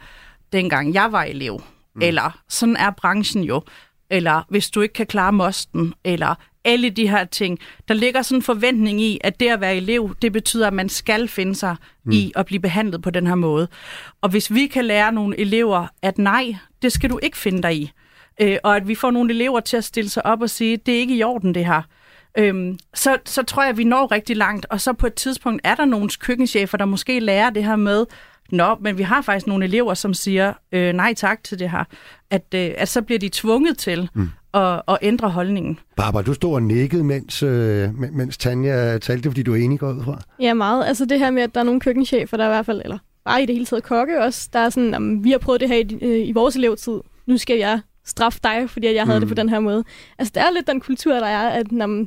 [0.52, 1.62] dengang jeg var elev,
[1.94, 2.02] mm.
[2.02, 3.62] eller sådan er branchen jo,
[4.10, 7.58] eller hvis du ikke kan klare mosten, eller alle de her ting.
[7.88, 10.88] Der ligger sådan en forventning i, at det at være elev, det betyder, at man
[10.88, 12.12] skal finde sig mm.
[12.12, 13.68] i at blive behandlet på den her måde.
[14.20, 17.76] Og hvis vi kan lære nogle elever, at nej, det skal du ikke finde dig
[17.76, 17.92] i,
[18.40, 20.94] øh, og at vi får nogle elever til at stille sig op og sige, det
[20.94, 21.82] er ikke i orden det her,
[22.38, 24.66] øhm, så, så tror jeg, at vi når rigtig langt.
[24.70, 28.06] Og så på et tidspunkt er der nogle køkkenchefer, der måske lærer det her med,
[28.52, 31.84] Nå, men vi har faktisk nogle elever, som siger øh, nej tak til det her.
[32.30, 34.28] At, øh, at så bliver de tvunget til mm.
[34.54, 35.78] at, at ændre holdningen.
[35.96, 40.04] Barbara, du stod og nikkede, mens, øh, mens Tanja talte, fordi du er enig ud
[40.04, 40.20] fra.
[40.40, 40.86] Ja, meget.
[40.86, 42.98] Altså det her med, at der er nogle køkkenchefer, der er i hvert fald, eller
[43.24, 45.68] bare i det hele taget kokke også, der er sådan, om vi har prøvet det
[45.68, 47.00] her i, øh, i vores elevtid.
[47.26, 49.20] Nu skal jeg straffe dig, fordi jeg havde mm.
[49.20, 49.84] det på den her måde.
[50.18, 52.06] Altså, der er lidt den kultur, der er, at når,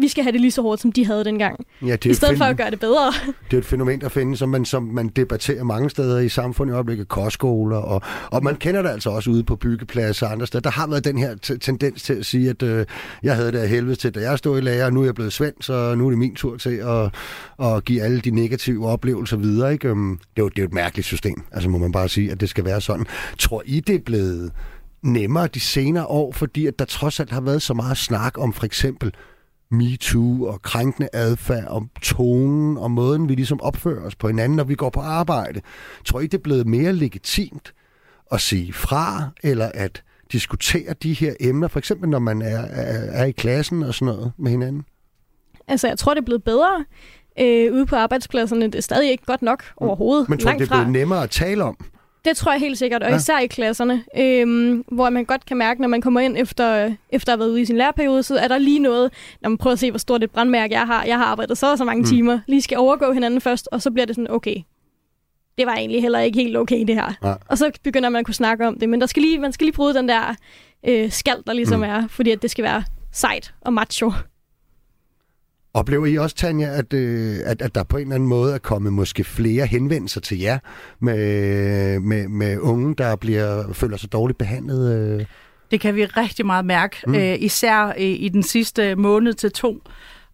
[0.00, 1.66] vi skal have det lige så hårdt, som de havde dengang.
[1.82, 3.12] Ja, det I stedet for at gøre det bedre.
[3.50, 6.72] Det er et fænomen, der findes, som man, som man debatterer mange steder i samfundet
[6.72, 10.46] i øjeblikket, kostskoler, og, og man kender det altså også ude på byggepladser og andre
[10.46, 10.62] steder.
[10.62, 12.86] Der har været den her tendens til at sige, at øh,
[13.22, 15.14] jeg havde det af helvede til, da jeg stod i lærer, og nu er jeg
[15.14, 17.14] blevet svend, så nu er det min tur til at,
[17.66, 19.72] at give alle de negative oplevelser videre.
[19.72, 19.88] Ikke?
[19.88, 22.30] Øhm, det, er jo, det er jo et mærkeligt system, altså må man bare sige,
[22.30, 23.06] at det skal være sådan.
[23.38, 24.52] Tror I, det er blevet
[25.02, 28.52] nemmere de senere år, fordi at der trods alt har været så meget snak om
[28.52, 29.12] for eksempel
[29.70, 34.64] MeToo og krænkende adfærd og tonen og måden, vi ligesom opfører os på hinanden, når
[34.64, 35.60] vi går på arbejde.
[36.04, 37.74] Tror I, det er blevet mere legitimt
[38.32, 40.02] at sige fra, eller at
[40.32, 44.14] diskutere de her emner, for eksempel når man er, er, er i klassen og sådan
[44.14, 44.84] noget med hinanden?
[45.68, 46.84] Altså, jeg tror, det er blevet bedre
[47.40, 48.66] øh, ude på arbejdspladserne.
[48.66, 50.28] Det er stadig ikke godt nok overhovedet.
[50.28, 51.76] Men tror du, det er blevet nemmere at tale om?
[52.24, 53.16] Det tror jeg helt sikkert, og ja.
[53.16, 57.32] især i klasserne, øhm, hvor man godt kan mærke, når man kommer ind efter, efter
[57.32, 59.72] at have været ude i sin læreperiode, så er der lige noget, når man prøver
[59.72, 61.04] at se, hvor stort et brandmærke jeg har.
[61.04, 62.08] Jeg har arbejdet så så mange mm.
[62.08, 64.64] timer, lige skal overgå hinanden først, og så bliver det sådan, okay, det
[65.60, 67.12] det var egentlig heller ikke helt okay, det her.
[67.24, 67.34] Ja.
[67.48, 69.64] Og så begynder man at kunne snakke om det, men der skal lige, man skal
[69.64, 70.34] lige bryde den der
[70.88, 71.84] øh, skald, der ligesom mm.
[71.84, 74.12] er, fordi at det skal være sejt og macho.
[75.74, 78.58] Oplever I også, Tanja, at, øh, at, at der på en eller anden måde er
[78.58, 80.58] kommet måske flere henvendelser til jer
[81.00, 84.98] med, med, med unge, der bliver, føler sig dårligt behandlet?
[84.98, 85.26] Øh?
[85.70, 87.14] Det kan vi rigtig meget mærke, mm.
[87.14, 89.82] øh, især øh, i den sidste måned til to.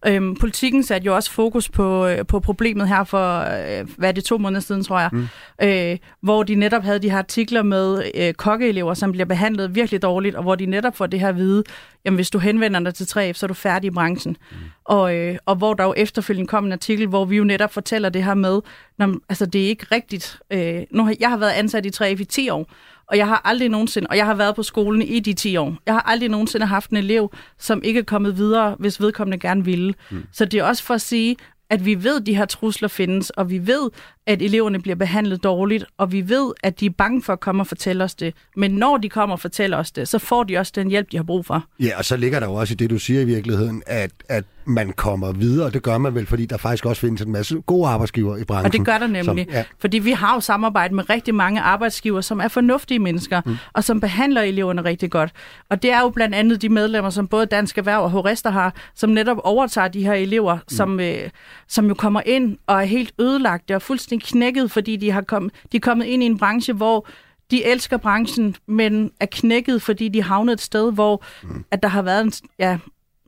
[0.07, 4.13] Øhm, politikken satte jo også fokus på, øh, på problemet her for, øh, hvad er
[4.13, 5.27] det, to måneder siden, tror jeg, mm.
[5.61, 10.01] øh, hvor de netop havde de her artikler med øh, kokkeelever, som bliver behandlet virkelig
[10.01, 11.63] dårligt, og hvor de netop får det her at vide,
[12.05, 14.37] jamen hvis du henvender dig til 3F, så er du færdig i branchen.
[14.51, 14.57] Mm.
[14.85, 18.09] Og, øh, og hvor der jo efterfølgende kom en artikel, hvor vi jo netop fortæller
[18.09, 18.59] det her med,
[18.97, 20.39] når, altså det er ikke rigtigt.
[20.51, 22.71] Øh, nu har, jeg har været ansat i 3F i 10 år,
[23.07, 25.75] og jeg har aldrig nogensinde, og jeg har været på skolen i de 10 år,
[25.85, 29.65] jeg har aldrig nogensinde haft en elev, som ikke er kommet videre, hvis vedkommende gerne
[29.65, 29.93] ville.
[30.11, 30.23] Mm.
[30.31, 31.35] Så det er også for at sige,
[31.69, 33.89] at vi ved, at de her trusler findes, og vi ved,
[34.27, 37.61] at eleverne bliver behandlet dårligt, og vi ved, at de er bange for at komme
[37.61, 38.33] og fortælle os det.
[38.55, 41.17] Men når de kommer og fortæller os det, så får de også den hjælp, de
[41.17, 41.65] har brug for.
[41.79, 44.43] Ja, og så ligger der jo også i det, du siger i virkeligheden, at, at
[44.67, 47.61] man kommer videre, og det gør man vel, fordi der faktisk også findes en masse
[47.65, 48.65] gode arbejdsgiver i branchen.
[48.65, 49.25] Og det gør der nemlig.
[49.25, 49.63] Som, ja.
[49.79, 53.55] Fordi vi har jo samarbejde med rigtig mange arbejdsgiver, som er fornuftige mennesker, mm.
[53.73, 55.31] og som behandler eleverne rigtig godt.
[55.69, 58.73] Og det er jo blandt andet de medlemmer, som både Dansk Erhverv og Horester har,
[58.95, 60.61] som netop overtager de her elever, mm.
[60.67, 61.29] som, øh,
[61.67, 65.49] som jo kommer ind og er helt ødelagte og fuldstændig knækket, fordi de, har kom,
[65.71, 67.07] de er kommet ind i en branche, hvor
[67.51, 71.65] de elsker branchen, men er knækket, fordi de havnet et sted, hvor mm.
[71.71, 72.77] at der har været en, ja,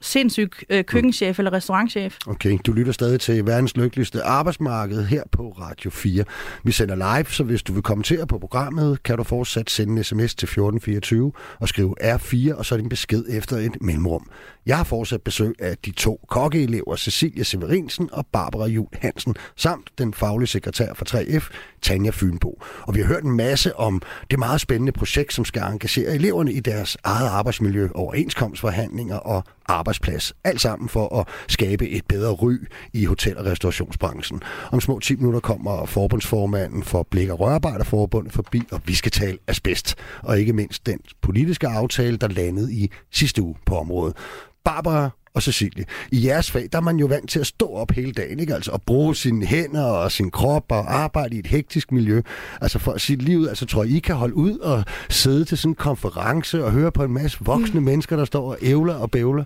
[0.01, 1.41] sindssyg øh, køkkenchef mm.
[1.41, 2.17] eller restaurantchef.
[2.27, 6.23] Okay, du lytter stadig til verdens lykkeligste arbejdsmarked her på Radio 4.
[6.63, 10.03] Vi sender live, så hvis du vil kommentere på programmet, kan du fortsat sende en
[10.03, 14.29] sms til 1424 og skrive R4, og så din besked efter et mellemrum.
[14.69, 19.89] Jeg har fortsat besøg af de to kokkeelever, Cecilia Severinsen og Barbara Jul Hansen, samt
[19.97, 21.49] den faglige sekretær for 3F,
[21.81, 22.61] Tanja Fynbo.
[22.81, 24.01] Og vi har hørt en masse om
[24.31, 30.33] det meget spændende projekt, som skal engagere eleverne i deres eget arbejdsmiljø, overenskomstforhandlinger og arbejdsplads.
[30.43, 32.53] Alt sammen for at skabe et bedre ry
[32.93, 34.41] i hotel- og restaurationsbranchen.
[34.71, 39.37] Om små 10 minutter kommer forbundsformanden for Blik- og Rørarbejderforbundet forbi, og vi skal tale
[39.47, 39.95] asbest.
[40.23, 44.15] Og ikke mindst den politiske aftale, der landede i sidste uge på området.
[44.63, 45.85] Barbara og Cecilie.
[46.11, 48.55] I jeres fag, der er man jo vant til at stå op hele dagen, ikke?
[48.55, 52.21] Altså at bruge sine hænder og sin krop og arbejde i et hektisk miljø.
[52.61, 55.71] Altså for sit liv, altså tror I, I kan holde ud og sidde til sådan
[55.71, 57.85] en konference og høre på en masse voksne mm.
[57.85, 59.43] mennesker, der står og ævler og bævler?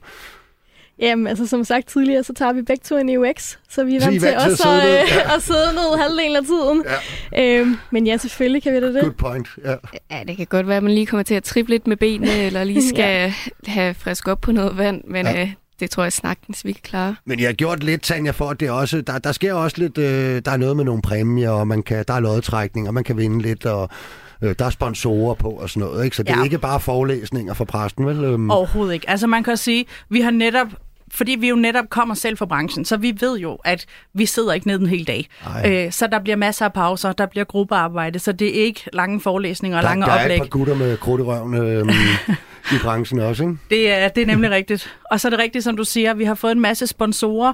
[1.04, 4.06] Jamen, altså som sagt tidligere, så tager vi begge to en EUX, så vi er
[4.06, 5.34] vant, til også at, sidde, øh, ja.
[5.36, 6.84] at sidde ned halvdelen af tiden.
[7.32, 7.60] Ja.
[7.60, 9.02] Øhm, men ja, selvfølgelig kan vi da det.
[9.02, 9.76] Good point, ja.
[10.12, 12.42] Ja, det kan godt være, at man lige kommer til at trippe lidt med benene,
[12.48, 13.34] eller lige skal
[13.68, 13.72] ja.
[13.72, 15.42] have frisk op på noget vand, men ja.
[15.42, 17.16] øh, det tror jeg snakkens, vi kan klare.
[17.26, 19.98] Men jeg har gjort lidt, Tanja, for at det også, der, der sker også lidt,
[19.98, 23.04] øh, der er noget med nogle præmier, og man kan, der er lodtrækning, og man
[23.04, 23.90] kan vinde lidt, og
[24.42, 26.16] øh, der er sponsorer på og sådan noget, ikke?
[26.16, 26.40] Så det ja.
[26.40, 28.24] er ikke bare forelæsninger for præsten, vel?
[28.24, 28.52] Øhm.
[28.52, 29.10] Overhovedet ikke.
[29.10, 30.68] Altså man kan sige, vi har netop
[31.14, 34.54] fordi vi jo netop kommer selv fra branchen, så vi ved jo, at vi sidder
[34.54, 35.30] ikke ned en hel dag.
[35.66, 39.22] Øh, så der bliver masser af pauser, der bliver gruppearbejde, så det er ikke lange
[39.22, 40.30] forelæsninger og der, lange der oplæg.
[40.30, 41.86] Der er et par gutter med krudt i røven øh,
[42.76, 43.58] i branchen også, ikke?
[43.70, 44.96] Det er, det er nemlig rigtigt.
[45.12, 47.54] Og så er det rigtigt, som du siger, vi har fået en masse sponsorer,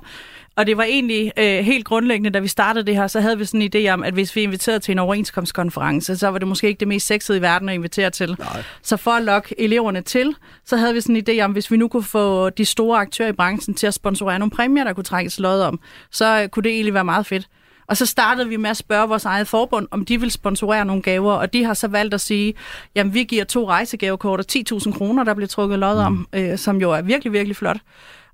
[0.60, 3.46] og det var egentlig øh, helt grundlæggende, da vi startede det her, så havde vi
[3.46, 6.68] sådan en idé om, at hvis vi inviterede til en overenskomstkonference, så var det måske
[6.68, 8.36] ikke det mest sexede i verden at invitere til.
[8.40, 8.64] Nej.
[8.82, 11.78] Så for at lokke eleverne til, så havde vi sådan en idé om, hvis vi
[11.78, 15.04] nu kunne få de store aktører i branchen til at sponsorere nogle præmier, der kunne
[15.04, 15.80] trækkes lod om,
[16.12, 17.48] så øh, kunne det egentlig være meget fedt.
[17.88, 21.02] Og så startede vi med at spørge vores eget forbund, om de vil sponsorere nogle
[21.02, 22.54] gaver, og de har så valgt at sige,
[22.96, 26.40] jamen vi giver to rejsegavekort og 10.000 kroner, der bliver trukket lod om, mm.
[26.40, 27.78] øh, som jo er virkelig, virkelig flot.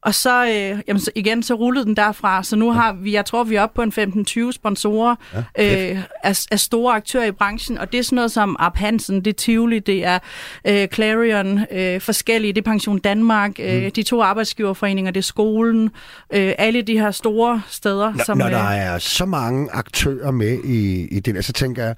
[0.05, 2.43] Og så, øh, jamen, så igen, så rullede den derfra.
[2.43, 5.15] Så nu har vi, jeg tror, vi er oppe på en 15-20 sponsorer
[5.57, 7.77] ja, øh, af, af store aktører i branchen.
[7.77, 10.19] Og det er sådan noget som Arp Hansen, det er Tivoli, det er
[10.67, 13.91] øh, Clarion, øh, forskellige, det er Pension Danmark, øh, mm.
[13.91, 15.89] de to arbejdsgiverforeninger, det er skolen,
[16.33, 18.13] øh, alle de her store steder.
[18.13, 21.83] Når, som, når der øh, er så mange aktører med i, i det, så tænker
[21.83, 21.95] jeg,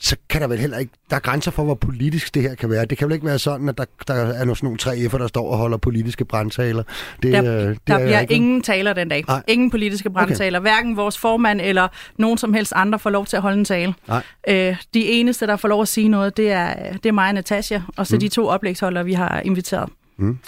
[0.00, 0.92] så kan der vel heller ikke...
[1.10, 2.84] Der er grænser for, hvor politisk det her kan være.
[2.84, 5.18] Det kan vel ikke være sådan, at der, der er nogle, sådan nogle tre F'er,
[5.18, 6.82] der står og holder politiske brandtaler.
[7.22, 8.34] Det, der, øh, det der bliver ikke...
[8.34, 9.24] ingen taler den dag.
[9.28, 9.42] Nej.
[9.48, 10.58] Ingen politiske brandtaler.
[10.58, 10.70] Okay.
[10.70, 13.94] Hverken vores formand eller nogen som helst andre får lov til at holde en tale.
[14.08, 14.22] Nej.
[14.48, 17.34] Øh, de eneste, der får lov at sige noget, det er, det er mig og
[17.34, 18.20] Natasha, og så mm.
[18.20, 19.88] de to oplægsholdere, vi har inviteret.
[20.18, 20.38] Mm.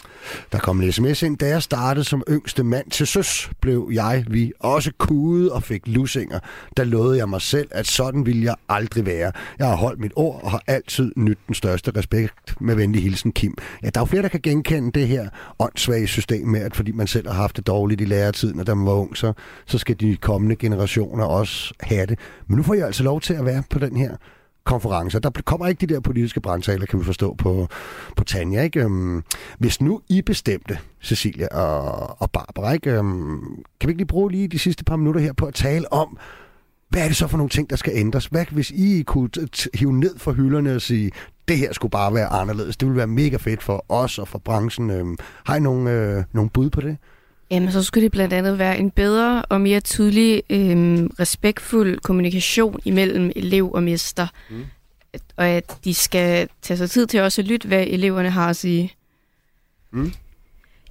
[0.52, 4.24] Der kom en sms ind, da jeg startede som yngste mand til søs, blev jeg,
[4.28, 6.38] vi også kude og fik lusinger.
[6.76, 9.32] Der lovede jeg mig selv, at sådan ville jeg aldrig være.
[9.58, 13.32] Jeg har holdt mit ord og har altid nyt den største respekt med venlig hilsen
[13.32, 13.54] Kim.
[13.82, 15.28] Ja, der er jo flere, der kan genkende det her
[15.58, 18.74] åndssvage system med, at fordi man selv har haft det dårligt i læretiden, og da
[18.74, 19.32] man var ung, så,
[19.66, 22.18] så skal de kommende generationer også have det.
[22.46, 24.16] Men nu får jeg altså lov til at være på den her
[24.64, 25.18] konferencer.
[25.18, 27.68] Der kommer ikke de der politiske brandtaler, kan vi forstå på,
[28.16, 28.62] på Tanja.
[28.62, 28.80] Ikke?
[28.80, 29.22] Øhm,
[29.58, 32.90] hvis nu I bestemte, Cecilia og, og Barbara, ikke?
[32.90, 33.40] Øhm,
[33.80, 36.18] kan vi ikke lige bruge lige de sidste par minutter her på at tale om,
[36.88, 38.26] hvad er det så for nogle ting, der skal ændres?
[38.26, 39.28] Hvad hvis I kunne
[39.74, 41.10] hive ned fra hylderne og sige,
[41.48, 42.76] det her skulle bare være anderledes.
[42.76, 44.90] Det ville være mega fedt for os og for branchen.
[44.90, 46.96] Øhm, har I nogle, øh, nogle bud på det?
[47.50, 52.80] Jamen, så skulle det blandt andet være en bedre og mere tydelig, øh, respektfuld kommunikation
[52.84, 54.26] imellem elev og mester.
[54.50, 54.64] Mm.
[55.36, 58.56] Og at de skal tage sig tid til også at lytte, hvad eleverne har at
[58.56, 58.92] sige.
[59.90, 60.12] Mm.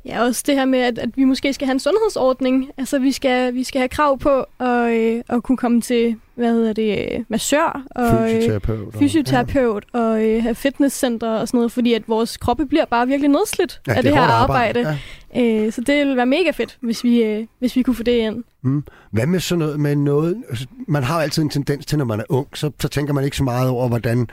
[0.05, 2.71] Ja, også det her med, at, at vi måske skal have en sundhedsordning.
[2.77, 6.53] Altså, vi skal, vi skal have krav på at, øh, at kunne komme til, hvad
[6.53, 9.99] hedder det, massør og øh, fysioterapeut, og, fysioterapeut ja.
[9.99, 13.81] og øh, have fitnesscenter og sådan noget, fordi at vores kroppe bliver bare virkelig nedslidt
[13.87, 14.79] ja, af det, det her arbejde.
[14.79, 14.99] arbejde.
[15.35, 15.65] Ja.
[15.65, 18.11] Øh, så det ville være mega fedt, hvis vi, øh, hvis vi kunne få det
[18.11, 18.43] ind.
[18.61, 18.83] Mm.
[19.11, 20.43] Hvad med sådan noget med noget?
[20.49, 23.23] Altså, man har altid en tendens til, når man er ung, så, så tænker man
[23.23, 24.27] ikke så meget over, hvordan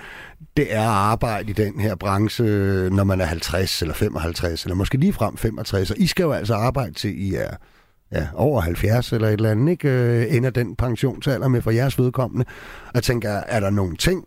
[0.57, 2.45] det er at arbejde i den her branche,
[2.91, 5.91] når man er 50 eller 55, eller måske lige frem 65.
[5.91, 7.57] Og I skal jo altså arbejde til I er
[8.13, 9.89] ja, over 70 eller et eller andet, ikke?
[9.89, 12.45] Øh, ender den pensionsalder med for jeres vedkommende.
[12.95, 14.25] Og tænker, er der nogle ting,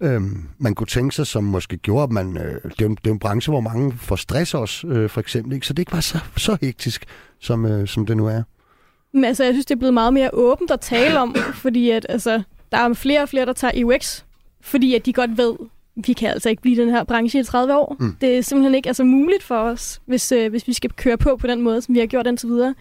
[0.00, 0.20] øh,
[0.58, 2.38] man kunne tænke sig, som måske gjorde, at man...
[2.38, 5.20] Øh, det, er en, det er en branche, hvor mange får stress også, øh, for
[5.20, 5.66] eksempel, ikke?
[5.66, 7.04] Så det ikke var så, så hektisk,
[7.40, 8.42] som, øh, som det nu er.
[9.12, 12.06] Men altså, jeg synes, det er blevet meget mere åbent at tale om, fordi at,
[12.08, 14.22] altså, der er flere og flere, der tager UX
[14.66, 15.54] fordi at de godt ved,
[15.96, 17.96] vi kan altså ikke blive den her branche i 30 år.
[18.00, 18.16] Mm.
[18.20, 21.36] Det er simpelthen ikke altså, muligt for os, hvis, øh, hvis vi skal køre på
[21.36, 22.74] på den måde, som vi har gjort indtil videre.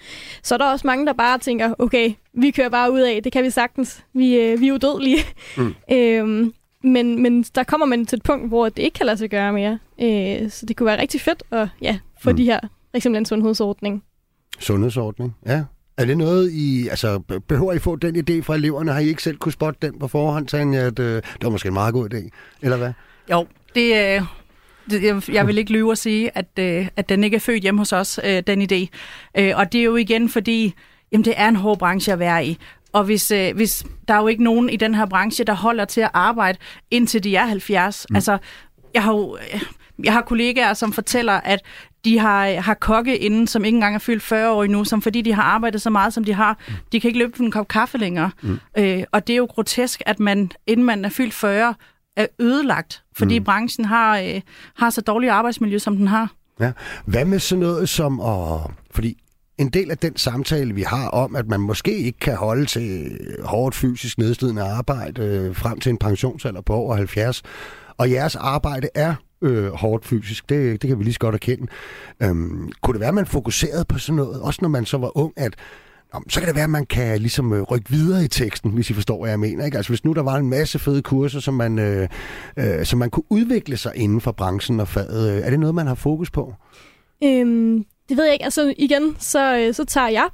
[0.44, 3.32] Så er der også mange, der bare tænker, okay, vi kører bare ud af, det
[3.32, 4.04] kan vi sagtens.
[4.14, 5.18] Vi, øh, vi er udødelige.
[5.58, 5.76] Mm.
[5.96, 9.30] øhm, men, men der kommer man til et punkt, hvor det ikke kan lade sig
[9.30, 9.80] gøre mere.
[10.02, 12.38] Øh, så det kunne være rigtig fedt at ja, få mm.
[12.38, 14.04] de her, for eksempel en sundhedsordning.
[14.60, 15.64] Sundhedsordning, ja.
[15.98, 18.92] Er det noget, I altså, behøver I få den idé fra eleverne?
[18.92, 21.68] Har I ikke selv kunne spotte den på forhånd, Tanja, at øh, det var måske
[21.68, 22.30] en meget god idé?
[22.62, 22.94] Eller hvad?
[23.32, 24.22] Jo, det, øh,
[24.90, 27.82] det jeg vil ikke lyve at sige, at, øh, at den ikke er født hjemme
[27.82, 28.88] hos os, øh, den idé.
[29.56, 30.74] Og det er jo igen fordi,
[31.12, 32.58] jamen, det er en hård branche at være i.
[32.96, 35.86] Og hvis, øh, hvis der er jo ikke nogen i den her branche, der holder
[35.86, 36.58] til at arbejde
[36.92, 38.06] indtil de er 70.
[38.10, 38.16] Mm.
[38.16, 38.38] Altså,
[38.94, 39.38] jeg har jo...
[40.04, 41.60] Jeg har kollegaer, som fortæller, at
[42.06, 45.22] de har, har kokke inden, som ikke engang er fyldt 40 år endnu, som fordi
[45.22, 46.74] de har arbejdet så meget, som de har, mm.
[46.92, 48.32] de kan ikke løbe en kop kaffe længere.
[48.42, 48.60] Mm.
[48.78, 51.74] Øh, og det er jo grotesk, at man, inden man er fyldt 40,
[52.16, 53.46] er ødelagt, fordi mm.
[53.46, 54.42] branchen har, øh,
[54.76, 56.34] har så dårligt arbejdsmiljø, som den har.
[56.60, 56.72] Ja.
[57.06, 58.60] Hvad med sådan noget som at...
[58.92, 59.18] Fordi
[59.58, 63.20] en del af den samtale, vi har om, at man måske ikke kan holde til
[63.44, 67.44] hårdt fysisk nedslidende arbejde øh, frem til en pensionsalder på over 70,
[67.98, 70.50] og jeres arbejde er øh, hårdt fysisk.
[70.50, 71.68] Det, det kan vi lige så godt erkende.
[72.24, 75.18] Øhm, kunne det være, at man fokuserede på sådan noget, også når man så var
[75.18, 75.56] ung, at
[76.30, 78.94] så kan det være, at man kan ligesom øh, rykke videre i teksten, hvis I
[78.94, 79.66] forstår, hvad jeg mener.
[79.66, 79.78] Ikke?
[79.78, 82.08] Altså hvis nu der var en masse fede kurser, som man, øh,
[82.58, 85.76] øh, som man kunne udvikle sig inden for branchen og faget, øh, er det noget,
[85.76, 86.54] man har fokus på?
[87.24, 88.46] Øhm, det ved jeg ikke.
[88.46, 90.28] Altså igen, så, øh, så tager jeg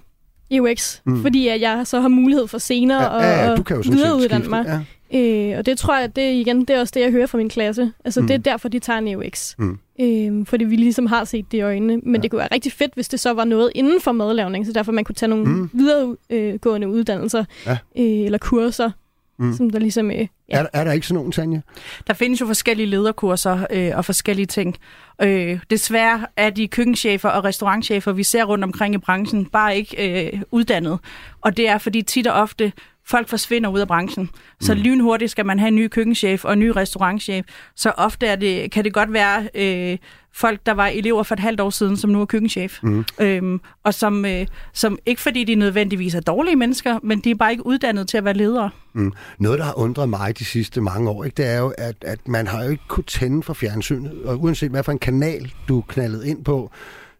[0.59, 1.21] UX, mm.
[1.21, 3.97] fordi at jeg så har mulighed for senere ja, ja, ja, du kan jo sådan
[3.97, 4.65] videreuddanne mig.
[4.65, 4.79] Ja.
[5.13, 7.49] Øh, og det tror jeg, det, igen, det er også det, jeg hører fra min
[7.49, 7.91] klasse.
[8.05, 8.27] Altså, mm.
[8.27, 9.55] det er derfor, de tager en UX.
[9.57, 9.77] Mm.
[10.01, 11.97] Øh, fordi vi ligesom har set det i øjnene.
[11.97, 12.21] Men ja.
[12.21, 14.91] det kunne være rigtig fedt, hvis det så var noget inden for madlavning, så derfor
[14.91, 15.69] man kunne tage nogle mm.
[15.73, 17.71] videregående uddannelser ja.
[17.71, 18.91] øh, eller kurser,
[19.39, 19.53] mm.
[19.53, 20.11] som der ligesom...
[20.11, 20.27] Øh, ja.
[20.49, 21.61] er, er der ikke sådan nogen, Tanja?
[22.07, 24.77] Der findes jo forskellige lederkurser øh, og forskellige ting.
[25.21, 30.31] Øh, desværre er de køkkenchefer og restaurantchefer, vi ser rundt omkring i branchen, bare ikke
[30.33, 30.99] øh, uddannet.
[31.41, 32.71] Og det er fordi tit og ofte
[33.11, 34.29] folk forsvinder ud af branchen.
[34.59, 34.81] Så mm.
[34.81, 37.45] lynhurtigt skal man have en ny køkkenchef og en ny restaurantchef.
[37.75, 39.97] Så ofte er det, kan det godt være øh,
[40.33, 42.79] folk, der var elever for et halvt år siden, som nu er køkkenchef.
[42.83, 43.05] Mm.
[43.19, 47.35] Øhm, og som, øh, som ikke fordi de nødvendigvis er dårlige mennesker, men de er
[47.35, 48.69] bare ikke uddannet til at være ledere.
[48.93, 49.13] Mm.
[49.39, 52.27] Noget, der har undret mig de sidste mange år, ikke, det er jo, at, at
[52.27, 55.81] man har jo ikke kunnet tænde for fjernsynet, og uanset hvad for en kanal du
[55.87, 56.71] knaldede ind på,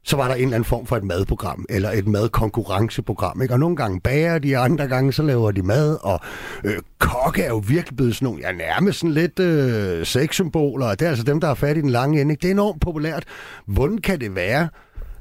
[0.03, 3.41] så var der en eller anden form for et madprogram, eller et madkonkurrenceprogram.
[3.41, 3.53] Ikke?
[3.53, 6.19] Og nogle gange bager de, andre gange så laver de mad, og
[6.63, 10.99] øh, kokke er jo virkelig blevet sådan nogle, ja, nærmest sådan lidt øh, sexsymboler, og
[10.99, 12.33] det er altså dem, der har fat i den lange ende.
[12.33, 12.41] Ikke?
[12.41, 13.23] Det er enormt populært.
[13.65, 14.69] Hvordan kan det være,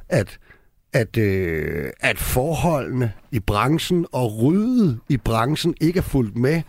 [0.08, 0.38] at
[0.92, 6.62] at, øh, at forholdene i branchen og ryddet i branchen ikke er fulgt med,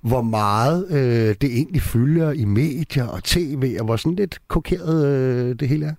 [0.00, 5.06] hvor meget øh, det egentlig fylder i medier og tv, og hvor sådan lidt kokeret
[5.06, 5.94] øh, det hele er?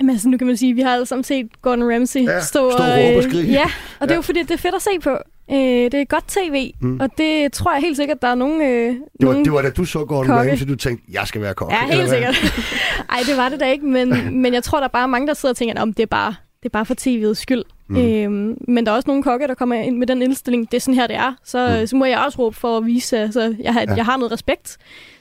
[0.00, 2.40] Jamen altså, nu kan man sige, at vi har alle sammen set Gordon Ramsay Ja,
[2.40, 3.50] stå stå og øh.
[3.52, 3.64] Ja,
[4.00, 5.10] og det er jo fordi, det er fedt at se på.
[5.50, 7.00] Øh, det er godt tv, Mm.
[7.00, 8.62] og det tror jeg helt sikkert, der er nogen...
[8.62, 10.50] Øh, Det var, nogen det var da du så Gordon kokke.
[10.50, 11.70] Ramsay, du tænkte, jeg skal være kok.
[11.72, 12.34] Ja, helt sikkert.
[13.12, 14.08] Ej, det var det da ikke, men,
[14.42, 16.34] men jeg tror, der er bare mange, der sidder og tænker, om det er bare,
[16.62, 17.62] det er bare for tv'ets skyld.
[17.88, 17.96] Mm.
[17.96, 20.80] Øhm, men der er også nogle kokke, der kommer ind med den indstilling, det er
[20.80, 21.32] sådan her, det er.
[21.44, 21.86] Så, Mm.
[21.86, 23.94] så må jeg også råbe for at vise, altså, jeg, har, Ja.
[23.94, 24.76] jeg har noget respekt.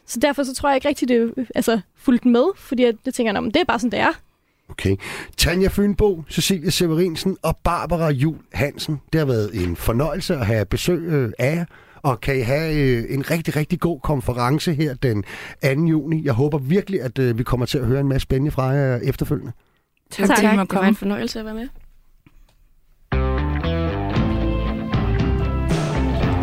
[0.07, 3.13] Så derfor så tror jeg ikke rigtig, det er altså, fuldt med, fordi jeg, det
[3.13, 4.11] tænker jeg, "Nå, men det er bare sådan, det er.
[4.69, 4.95] Okay.
[5.37, 9.01] Tanja Fynbo, Cecilia Severinsen og Barbara Jul Hansen.
[9.13, 11.65] Det har været en fornøjelse at have besøg øh, af jer.
[11.95, 15.23] Og kan I have øh, en rigtig, rigtig god konference her den
[15.63, 15.69] 2.
[15.69, 16.25] juni.
[16.25, 18.99] Jeg håber virkelig, at øh, vi kommer til at høre en masse spændende fra jer
[19.03, 19.51] efterfølgende.
[20.11, 20.37] Tak, Tak.
[20.37, 21.67] Tak, det var en fornøjelse at være med.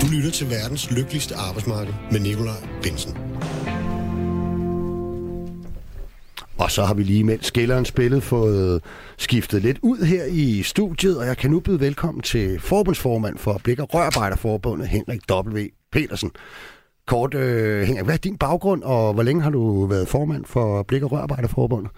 [0.00, 3.16] Du lytter til verdens lykkeligste arbejdsmarked med Nikolaj Bensen.
[6.60, 8.82] Og så har vi lige mens skilleren spillet fået
[9.18, 13.60] skiftet lidt ud her i studiet, og jeg kan nu byde velkommen til forbundsformand for
[13.64, 15.58] Blik- og Rørarbejderforbundet, Henrik W.
[15.92, 16.30] Petersen.
[17.06, 20.82] Kort, øh, Henrik, hvad er din baggrund, og hvor længe har du været formand for
[20.82, 21.90] Blik- og Rørarbejderforbundet?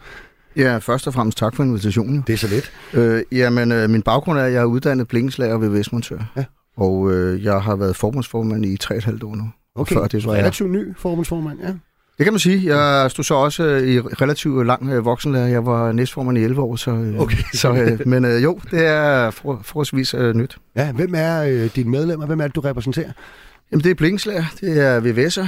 [0.56, 2.24] Ja, først og fremmest tak for invitationen.
[2.26, 2.72] Det er så lidt.
[2.94, 6.32] Øh, jamen, øh, min baggrund er, at jeg er uddannet blinkenslager ved Vestmontør.
[6.36, 6.44] Ja.
[6.76, 9.44] Og øh, jeg har været forbundsformand i 3,5 år nu.
[9.74, 10.32] Okay, Før det jeg.
[10.32, 11.72] relativt ny forbundsformand, ja.
[12.18, 12.76] Det kan man sige.
[12.76, 15.46] Jeg stod så også øh, i relativt lang øh, voksenlærer.
[15.46, 16.90] Jeg var næstformand i 11 år, så...
[16.90, 17.36] Øh, Okay.
[17.54, 20.58] så men jo, det er for, forholdsvis øh, nyt.
[20.76, 22.26] Ja, hvem er øh, dine medlemmer?
[22.26, 23.12] Hvem er det, du repræsenterer?
[23.72, 25.46] Jamen, det er blinkenslager, det er VVS'er,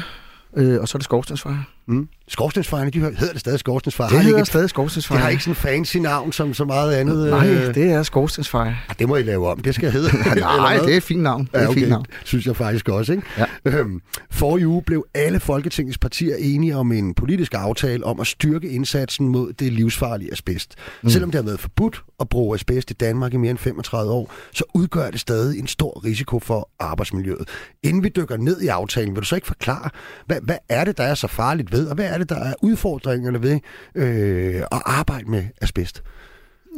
[0.57, 1.65] øh, og så er det skovstandsfejre.
[1.89, 2.09] Mm.
[2.29, 4.11] Skorstensfejerne, de hedder det stadig Skorstensfejre.
[4.11, 5.23] Det Har hedder ikke, stadig de skovstandsfejre.
[5.23, 7.31] har ikke sådan en fancy navn som så meget andet.
[7.31, 8.77] Nej, øh, det er skovstandsfejre.
[8.89, 9.59] Ah, det må I lave om.
[9.61, 10.09] Det skal hedde.
[10.41, 11.43] Nej, det er et fint navn.
[11.45, 11.79] Det er Ja, okay.
[11.79, 12.05] fint navn.
[12.25, 13.25] Synes jeg faktisk også, ikke?
[13.39, 13.45] Ja.
[13.65, 18.27] Øhm, for i uge blev alle Folketingets partier enige om en politisk aftale om at
[18.27, 20.75] styrke indsatsen mod det livsfarlige asbest.
[21.03, 21.09] Mm.
[21.11, 24.33] Selvom det har været forbudt at bruge asbest i Danmark i mere end 35 år,
[24.53, 27.49] så udgør det stadig en stor risiko for arbejdsmiljøet.
[27.83, 29.91] Inden vi dykker ned i aftalen, vil du så ikke forklare,
[30.27, 32.55] hvad, hvad er det, der er så farligt ved, og hvad er det, der er
[32.63, 33.61] udfordringerne ved
[33.95, 36.03] øh, at arbejde med asbest?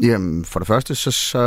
[0.02, 1.38] Jamen, for det første, så, så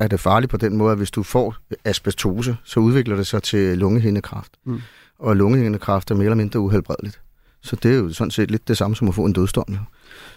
[0.00, 3.42] er det farligt på den måde, at hvis du får asbestose, så udvikler det sig
[3.42, 4.52] til lungehindekræft.
[4.66, 4.80] Mm.
[5.18, 7.20] Og lungehindekræft er mere eller mindre uhelbredeligt.
[7.62, 9.64] Så det er jo sådan set lidt det samme som at få en dødsdom.
[9.70, 9.78] Jo.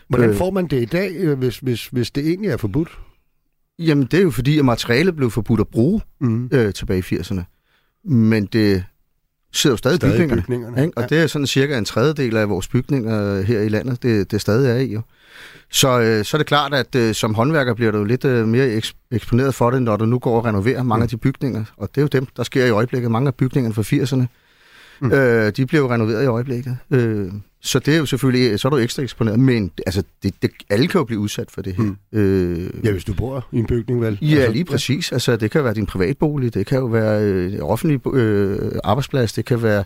[0.08, 0.36] Hvordan Øh.
[0.36, 2.90] får man det i dag, øh, hvis, hvis, hvis det egentlig er forbudt?
[3.80, 6.50] Jamen, det er jo fordi, at materialet blev forbudt at bruge Mm.
[6.54, 7.42] øh, tilbage i 80'erne.
[8.06, 8.84] Men det
[9.54, 10.42] sidder jo stadig, Stadig bygningerne.
[10.48, 10.82] bygningerne.
[10.86, 10.98] Ikke?
[10.98, 14.42] Og det er sådan cirka en tredjedel af vores bygninger her i landet, det, det
[14.42, 14.94] stadig er i.
[14.94, 15.02] Jo.
[15.72, 18.48] Så, øh, så er det klart, at øh, som håndværker bliver du jo lidt øh,
[18.48, 21.04] mere eks- eksponeret for det, når du nu går og renoverer mange Mm.
[21.04, 21.64] af de bygninger.
[21.78, 23.12] Og det er jo dem, der sker i øjeblikket.
[23.12, 24.26] Mange af bygningerne fra 80'erne,
[25.02, 25.08] Mm.
[25.08, 25.14] mm.
[25.14, 26.78] øh, de bliver jo renoveret i øjeblikket.
[26.92, 27.32] Øh,
[27.62, 29.40] så det er jo selvfølgelig, så er du ekstra eksponeret.
[29.40, 31.84] Men altså, det, det, alle kan jo blive udsat for det her.
[31.84, 31.98] Mm.
[32.20, 34.18] Øh, Ja, hvis du bor i en bygning, vel?
[34.22, 35.12] Ja, lige præcis.
[35.12, 39.46] Altså, det kan være din privatbolig, det kan jo være øh, offentlig øh, arbejdsplads, det
[39.46, 39.84] kan være,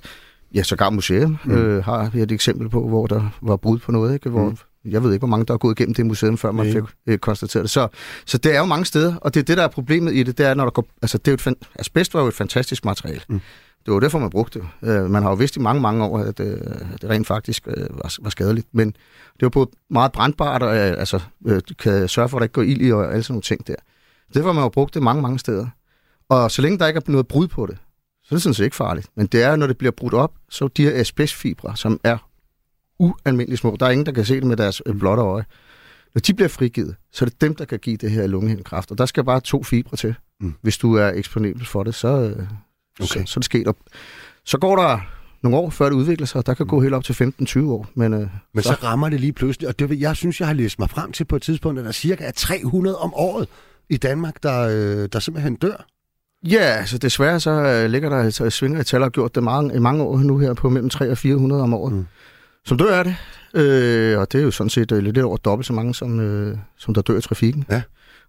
[0.55, 1.51] ja, sågar museum, Mm.
[1.55, 4.29] øh, har vi et eksempel på, hvor der var brud på noget, ikke?
[4.29, 4.57] Hvor, mm.
[4.85, 6.73] Jeg ved ikke, hvor mange, der er gået igennem det museum, før man Nej.
[6.73, 7.69] fik øh, konstateret det.
[7.71, 7.87] Så,
[8.25, 10.37] så det er jo mange steder, og det er det, der er problemet i det,
[10.37, 12.33] det er, når der går, altså, det er jo et, fan- asbest var jo et
[12.33, 13.21] fantastisk materiale.
[13.29, 13.39] Mm.
[13.85, 14.89] Det var derfor, man brugte det.
[14.89, 16.57] Øh, man har jo vidst i mange, mange år, at, øh,
[16.93, 18.67] at det rent faktisk øh, var, var skadeligt.
[18.71, 18.87] Men
[19.33, 22.45] det var både meget brandbart, og øh, altså, øh, du kan sørge for, at der
[22.45, 23.75] ikke går ild i, og alle sådan nogle ting der.
[24.33, 25.67] Derfor har man jo brugt det mange, mange steder.
[26.29, 27.77] Og så længe der ikke er noget brud på det,
[28.23, 29.07] så er det sådan set ikke farligt.
[29.15, 32.17] Men det er, når det bliver brudt op, så de her asbestfibre, som er
[32.99, 35.45] ualmindeligt små, der er ingen, der kan se det med deres blotte øje.
[36.13, 38.91] Når de bliver frigivet, så er det dem, der kan give det her lungehindekræft.
[38.91, 40.15] Og der skal bare to fibre til.
[40.39, 40.53] Mm.
[40.61, 42.35] Hvis du er eksponibel for det, så,
[43.01, 43.25] Okay.
[43.25, 43.67] så, så det sket.
[43.67, 43.75] Og
[44.45, 44.99] så går der
[45.43, 47.89] nogle år, før det udvikler sig, der kan gå helt op til 15-20 år.
[47.93, 50.79] Men, øh, Men så rammer det lige pludselig, og det, jeg synes, jeg har læst
[50.79, 53.47] mig frem til på et tidspunkt, at der cirka er 300 om året
[53.89, 55.85] i Danmark, der, øh, der simpelthen dør.
[56.43, 59.43] Ja, altså desværre så øh, ligger der altså svinger i tal og har gjort det
[59.43, 61.93] mange, i mange år nu her på mellem 300 og 400 om året.
[61.93, 62.05] Mm.
[62.65, 63.15] Som dør er det.
[63.53, 66.57] Øh, og det er jo sådan set øh, lidt over dobbelt så mange, som, øh,
[66.77, 67.65] som der dør i trafikken.
[67.69, 67.81] Ja.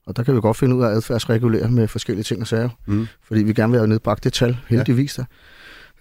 [0.07, 2.69] Og der kan vi godt finde ud af at adfærdsregulere med forskellige ting og sager.
[2.87, 3.07] Mm.
[3.23, 5.25] Fordi vi gerne vil have nedbragt det tal, heldigvis der.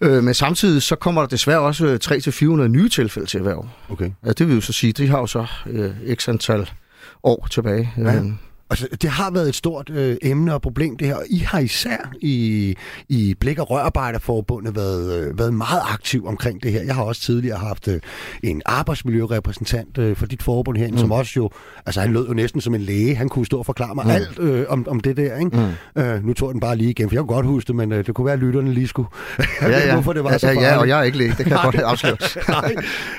[0.00, 3.84] Øh, men samtidig så kommer der desværre også øh, 300-400 nye tilfælde til hver år.
[3.88, 4.10] Okay.
[4.26, 6.70] Ja, det vil jo så sige, de har jo så øh, x antal
[7.22, 7.92] år tilbage.
[7.96, 8.16] Ja.
[8.16, 8.24] Øh,
[8.74, 11.14] altså, det har været et stort øh, emne og problem, det her.
[11.14, 12.76] Og I har især i,
[13.08, 16.82] i Blik- og Rørarbejderforbundet været, øh, været meget aktiv omkring det her.
[16.82, 18.00] Jeg har også tidligere haft øh,
[18.42, 21.00] en arbejdsmiljørepræsentant øh, for dit forbund herinde, mm.
[21.00, 21.50] som også jo,
[21.86, 23.16] altså han lød jo næsten som en læge.
[23.16, 24.10] Han kunne stå og forklare mig mm.
[24.10, 25.56] alt øh, om, om det der, ikke?
[25.96, 26.02] Mm.
[26.02, 28.06] Øh, nu tog den bare lige igen, for jeg kunne godt huske det, men øh,
[28.06, 29.08] det kunne være, at lytterne lige skulle...
[29.62, 29.92] ja, ja.
[29.92, 31.60] Hvorfor det var ja, så ja, ja, og jeg er ikke læge, det kan jeg
[31.62, 32.16] godt afsløre.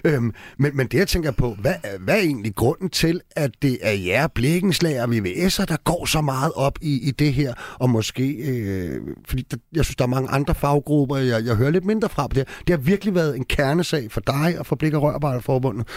[0.05, 3.77] Øhm, men, men det jeg tænker på, hvad, hvad er egentlig grunden til, at det
[3.81, 5.09] er jer blikkenslager og
[5.45, 9.57] VVS'er, der går så meget op i, i det her, og måske, øh, fordi der,
[9.73, 12.37] jeg synes, der er mange andre faggrupper, jeg, jeg hører lidt mindre fra på det
[12.37, 12.55] her.
[12.67, 15.87] Det har virkelig været en kernesag for dig og for Blik- og Rørarbejderforbundet.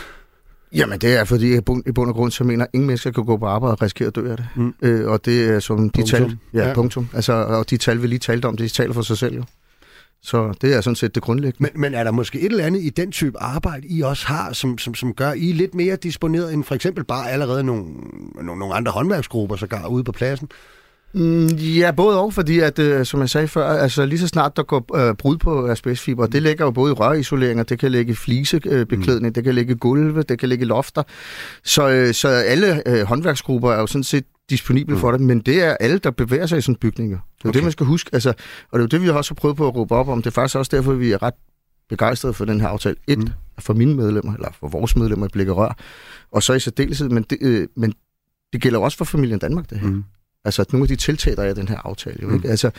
[0.74, 3.46] Jamen, det er fordi, i bund og grund, så mener ingen mennesker kan gå på
[3.46, 4.46] arbejde og risikere at dø af det.
[4.56, 4.74] Mm.
[4.82, 6.20] Øh, og det er som de punktum.
[6.20, 6.38] tal...
[6.54, 7.08] Ja, ja, punktum.
[7.14, 9.42] Altså, og de tal, vi lige talte om, de taler for sig selv jo.
[10.22, 11.70] Så det er sådan set det grundlæggende.
[11.72, 14.52] Men, men er der måske et eller andet i den type arbejde, I også har,
[14.52, 17.84] som, som, som gør I lidt mere disponeret end for eksempel bare allerede nogle,
[18.34, 20.48] nogle, nogle andre håndværksgrupper, så går ude på pladsen?
[21.12, 24.56] Mm, ja, både og, fordi at, øh, som jeg sagde før, altså lige så snart
[24.56, 28.14] der går øh, brud på asbestfiber, det ligger jo både i rørisoleringer, det kan ligge
[28.14, 29.32] flisebeklædning, øh, mm.
[29.32, 31.02] det kan ligge gulve, det kan ligge lofter.
[31.64, 35.00] Så, øh, så alle øh, håndværksgrupper er jo sådan set disponible mm.
[35.00, 37.18] for det, men det er alle, der bevæger sig i sådan bygninger.
[37.38, 37.56] Det er okay.
[37.56, 38.10] det, man skal huske.
[38.12, 38.28] Altså,
[38.70, 40.22] og det er jo det, vi også har prøvet på at råbe op om.
[40.22, 41.34] Det er faktisk også derfor, vi er ret
[41.88, 42.96] begejstrede for den her aftale.
[43.06, 43.28] Et, mm.
[43.58, 45.76] for mine medlemmer, eller for vores medlemmer i Blikker Rør,
[46.32, 47.94] og så i særdeleshed, men det, øh, men
[48.52, 49.88] det gælder også for familien Danmark, det her.
[49.88, 50.04] Mm.
[50.44, 52.18] Altså, nogle af de tiltag, der er i den her aftale.
[52.22, 52.46] Jo, ikke?
[52.46, 52.50] Mm.
[52.50, 52.70] Altså,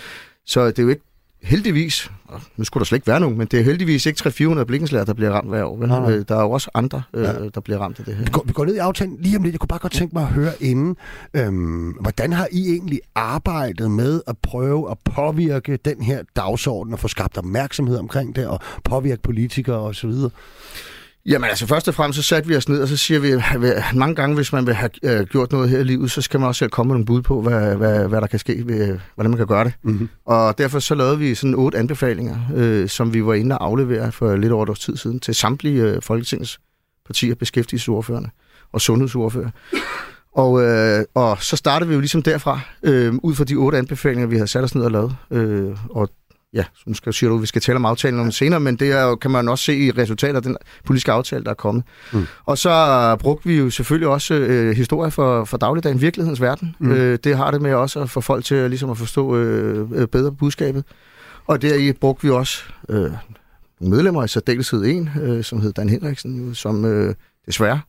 [0.46, 1.04] så det er jo ikke
[1.42, 2.12] heldigvis,
[2.58, 5.14] nu skulle der slet ikke være nogen, men det er heldigvis ikke 300-400 blikkenslager, der
[5.14, 5.78] bliver ramt hver år.
[5.78, 5.88] Vel?
[5.88, 7.34] Nej, Der er jo også andre, øh, ja.
[7.56, 8.24] der bliver ramt af det her.
[8.24, 9.54] Vi går, vi går ned i aftalen lige om lidt.
[9.54, 10.96] Jeg kunne bare godt tænke mig at høre inden,
[11.34, 17.00] øhm, hvordan har I egentlig arbejdet med at prøve at påvirke den her dagsorden og
[17.00, 20.12] få skabt opmærksomhed omkring det og påvirke politikere osv.?
[21.26, 23.96] Jamen altså, først og fremmest så satte vi os ned, og så siger vi, at
[23.96, 26.48] mange gange, hvis man vil have øh, gjort noget her i livet, så skal man
[26.48, 29.38] også komme med nogle bud på, hvad, hvad, hvad der kan ske, ved, hvordan man
[29.38, 29.74] kan gøre det.
[29.84, 30.10] Mm-hmm.
[30.26, 34.12] Og derfor så lavede vi sådan otte anbefalinger, øh, som vi var inde og aflevere
[34.12, 36.60] for lidt over et års tid siden til samtlige øh, Folketingets
[37.06, 38.30] partier, beskæftigelsesordførende
[38.74, 39.50] og sundhedsordfører.
[40.36, 44.28] Og, øh, og så startede vi jo ligesom derfra, øh, ud fra de otte anbefalinger,
[44.28, 45.16] vi havde sat os ned og lavet.
[45.32, 46.10] Øh, og
[46.54, 49.16] ja, nu skal, siger du, vi skal tale om aftalen om senere, men det er,
[49.16, 51.84] kan man også se i resultatet af den politiske aftale, der er kommet.
[52.14, 52.28] Mm.
[52.46, 56.76] Og så brugte vi jo selvfølgelig også øh, historie for, for dagligdagen, virkelighedens verden.
[56.80, 56.92] Mm.
[56.92, 60.08] Øh, det har det med også at få folk til ligesom at forstå øh, øh
[60.08, 60.84] bedre budskabet.
[61.48, 63.12] Og der brugte vi også øh,
[63.82, 67.82] medlemmer, i særdeleshed en, øh, som hed Dan Henriksen, som øh, desværre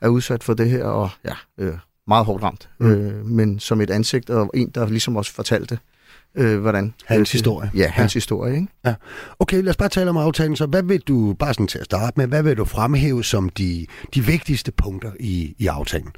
[0.00, 1.74] er udsat for det her, og ja, øh,
[2.06, 2.68] meget hårdt ramt.
[2.78, 2.90] Mm.
[2.90, 5.78] Øh, men som et ansigt, og en, der ligesom også fortalte
[6.34, 6.94] øh, hvordan...
[7.04, 7.70] Hans øh, historie.
[7.74, 8.16] Ja, hans ja.
[8.16, 8.66] historie, ikke?
[8.84, 8.94] Ja.
[9.38, 10.56] Okay, lad os bare tale om aftalen.
[10.56, 13.48] Så hvad vil du, bare sådan til at starte med, hvad vil du fremhæve som
[13.48, 16.12] de, de vigtigste punkter i, i aftalen?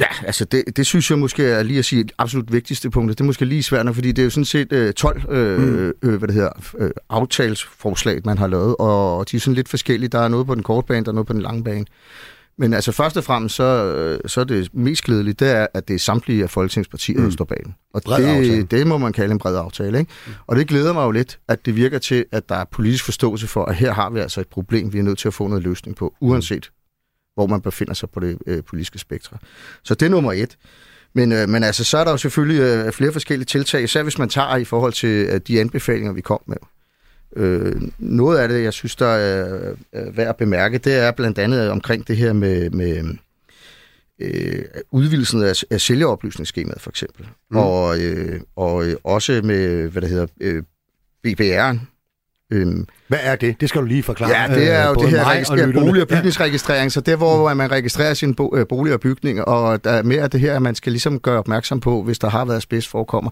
[0.00, 3.10] Ja, altså det, det synes jeg måske er lige at sige et absolut vigtigste punkt.
[3.10, 5.92] Det er måske lige svært, fordi det er jo sådan set øh, 12 øh, mm.
[6.02, 10.08] øh, hvad det hedder, øh, aftelsforslag, man har lavet, og de er sådan lidt forskellige.
[10.08, 11.86] Der er noget på den korte bane, der er noget på den lange bane.
[12.60, 15.94] Men altså først og fremmest, så, så er det mest glædelige, det er, at det
[15.94, 17.24] er samtlige af folketingspartier, mm.
[17.24, 17.74] der står bag den.
[17.94, 19.98] Og det, det må man kalde en bred aftale.
[19.98, 20.12] Ikke?
[20.26, 20.32] Mm.
[20.46, 23.46] Og det glæder mig jo lidt, at det virker til, at der er politisk forståelse
[23.46, 25.62] for, at her har vi altså et problem, vi er nødt til at få noget
[25.62, 26.70] løsning på, uanset
[27.34, 29.38] hvor man befinder sig på det øh, politiske spektrum.
[29.84, 30.56] Så det er nummer et.
[31.14, 34.18] Men, øh, men altså, så er der jo selvfølgelig øh, flere forskellige tiltag, især hvis
[34.18, 36.56] man tager i forhold til øh, de anbefalinger, vi kom med.
[37.36, 41.38] Øh, noget af det, jeg synes, der er, er værd at bemærke, det er blandt
[41.38, 43.14] andet omkring det her med, med
[44.18, 47.26] øh, udvidelsen af, af sælgeoplysningsskemaet, for eksempel.
[47.50, 47.56] Mm.
[47.56, 50.62] Og, øh, og også med, hvad det hedder, øh,
[51.26, 51.78] BBR'en.
[52.50, 53.60] Øhm, Hvad er det?
[53.60, 54.30] Det skal du lige forklare.
[54.30, 56.88] Ja, det er jo øh, det her registrer- bolig- og bygningsregistrering, ja.
[56.88, 60.22] så det hvor man registrerer sin bo- øh, bolig og bygning, og der er mere
[60.22, 62.88] af det her, at man skal ligesom gøre opmærksom på, hvis der har været asbest
[62.88, 63.30] forekommer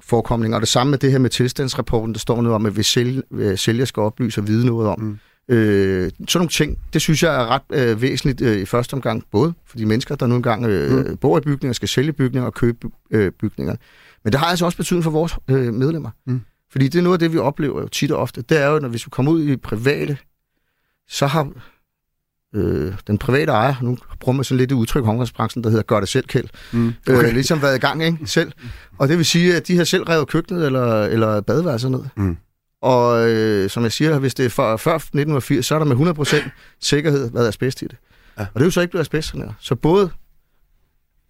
[0.00, 0.54] forekomning.
[0.54, 3.22] Og det samme med det her med tilstandsrapporten, der står noget om, at hvis sælger,
[3.34, 5.00] øh, sælger skal oplyse og vide noget om.
[5.00, 5.18] Mm.
[5.54, 9.22] Øh, sådan nogle ting, det synes jeg er ret øh, væsentligt øh, i første omgang,
[9.32, 11.16] både for de mennesker, der nu engang øh, mm.
[11.16, 12.78] bor i bygninger, skal sælge bygninger og købe
[13.10, 13.76] øh, bygninger.
[14.24, 16.10] Men det har altså også betydning for vores øh, medlemmer.
[16.26, 16.40] Mm.
[16.74, 18.42] Fordi det er noget af det, vi oplever jo tit og ofte.
[18.42, 20.16] Det er jo, når vi kommer ud i private,
[21.08, 21.48] så har
[22.54, 25.06] øh, den private ejer, nu bruger man sådan lidt et udtryk i
[25.62, 26.86] der hedder gør det selv kæld, mm.
[26.86, 27.28] Øh, okay.
[27.28, 28.18] øh, ligesom været i gang ikke?
[28.26, 28.52] selv.
[28.98, 32.04] Og det vil sige, at de har selv revet køkkenet eller, eller badeværelset ned.
[32.16, 32.36] Mm.
[32.82, 36.14] Og øh, som jeg siger, hvis det er for, før 1980, så er der med
[36.18, 36.50] 100%
[36.80, 37.96] sikkerhed været asbest i det.
[38.38, 38.42] Ja.
[38.42, 40.10] Og det er jo så ikke blevet asbest Så både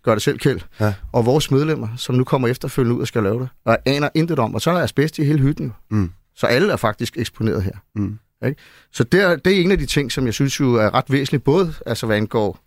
[0.04, 0.94] gør det selv kæld, ja.
[1.12, 4.38] og vores medlemmer, som nu kommer efterfølgende ud og skal lave det, og aner intet
[4.38, 5.72] om, og så er der asbest i hele hytten.
[5.90, 6.10] Mm.
[6.36, 7.72] Så alle er faktisk eksponeret her.
[7.94, 8.18] Mm.
[8.46, 8.60] Ikke?
[8.92, 11.04] Så det er, det er en af de ting, som jeg synes jo er ret
[11.08, 12.58] væsentligt, både altså hvad angår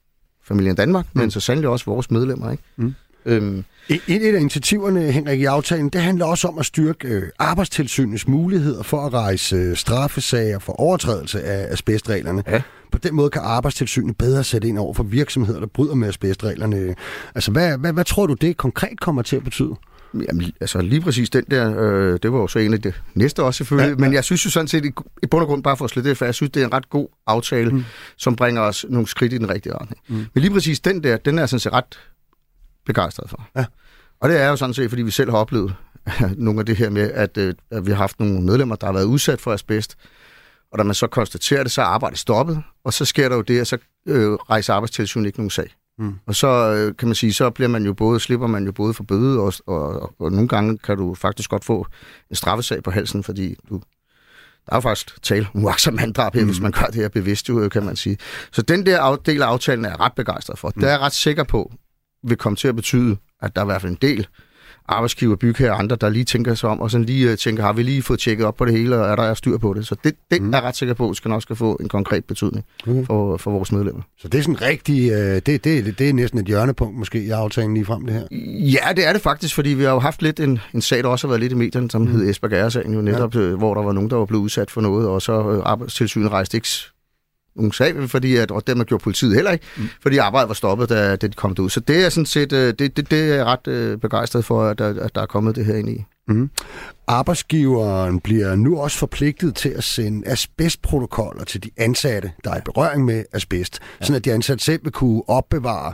[0.43, 1.21] familien Danmark, mm.
[1.21, 2.51] men så sandelig også vores medlemmer.
[2.51, 2.63] Ikke?
[2.75, 2.95] Mm.
[3.25, 3.63] Øhm.
[3.89, 8.27] Et, et af initiativerne, Henrik, i aftalen, det handler også om at styrke øh, arbejdstilsynets
[8.27, 12.43] muligheder for at rejse øh, straffesager for overtrædelse af asbestreglerne.
[12.47, 12.61] Ja.
[12.91, 16.95] På den måde kan arbejdstilsynet bedre sætte ind over for virksomheder, der bryder med asbestreglerne.
[17.35, 19.75] Altså, hvad, hvad, hvad tror du, det konkret kommer til at betyde?
[20.13, 23.43] Jamen, altså lige præcis den der, øh, det var jo så en af det næste
[23.43, 24.07] også selvfølgelig, ja, ja.
[24.07, 24.85] men jeg synes jo sådan set,
[25.23, 26.73] i, bund og grund, bare for at slå det, for jeg synes, det er en
[26.73, 27.83] ret god aftale, mm.
[28.17, 30.01] som bringer os nogle skridt i den rigtige retning.
[30.07, 30.15] Mm.
[30.15, 31.99] Men lige præcis den der, den er jeg sådan set ret
[32.85, 33.49] begejstret for.
[33.55, 33.65] Ja.
[34.19, 35.75] Og det er jo sådan set, fordi vi selv har oplevet
[36.37, 38.93] nogle af det her med, at, øh, at vi har haft nogle medlemmer, der har
[38.93, 39.97] været udsat for asbest,
[40.71, 43.41] og da man så konstaterer det, så er arbejdet stoppet, og så sker der jo
[43.41, 45.75] det, at så øh, rejser arbejdstilsynet ikke nogen sag.
[45.99, 46.15] Mm.
[46.25, 48.93] Og så øh, kan man sige, så bliver man jo både, slipper man jo både
[48.93, 51.87] for bøde, og, og, og, og nogle gange kan du faktisk godt få
[52.29, 53.81] en straffesag på halsen, fordi du,
[54.65, 56.47] der er jo faktisk tale om uaksom manddrab her, mm.
[56.47, 58.17] hvis man gør det her bevidst, jo, kan man sige.
[58.51, 60.71] Så den der del af aftalen er jeg ret begejstret for.
[60.75, 60.81] Mm.
[60.81, 61.73] Det er jeg ret sikker på,
[62.23, 64.27] vil komme til at betyde, at der er i hvert fald en del
[64.87, 67.73] arbejdsgiver, bygherrer og andre, der lige tænker sig om, og sådan lige øh, tænker, har
[67.73, 69.87] vi lige fået tjekket op på det hele, og er der styr på det?
[69.87, 70.53] Så det, det mm.
[70.53, 73.05] er ret sikker på, skal nok skal få en konkret betydning mm.
[73.05, 74.01] for, for vores medlemmer.
[74.17, 77.29] Så det er sådan rigtig, øh, det, det, det er næsten et hjørnepunkt måske i
[77.29, 78.27] aftalen lige frem det her?
[78.59, 81.09] Ja, det er det faktisk, fordi vi har jo haft lidt en, en sag, der
[81.09, 82.07] også har været lidt i medierne, som mm.
[82.07, 83.39] hed Esbjerg jo netop, ja.
[83.39, 86.57] Øh, hvor der var nogen, der var blevet udsat for noget, og så arbejdstilsynet rejste
[86.57, 86.69] ikke
[87.57, 89.89] nogen sag, fordi at, og dermed gjorde politiet heller ikke, mm.
[90.01, 91.69] fordi arbejdet var stoppet, da, da de kom ud.
[91.69, 95.21] Så det er sådan set, det, det, det er ret begejstret for, at at der
[95.21, 96.05] er kommet det her ind i.
[96.27, 96.49] Mm.
[97.07, 102.61] Arbejdsgiveren bliver nu også forpligtet til at sende asbestprotokoller til de ansatte, der er i
[102.65, 104.05] berøring med asbest, ja.
[104.05, 105.93] sådan at de ansatte selv vil kunne opbevare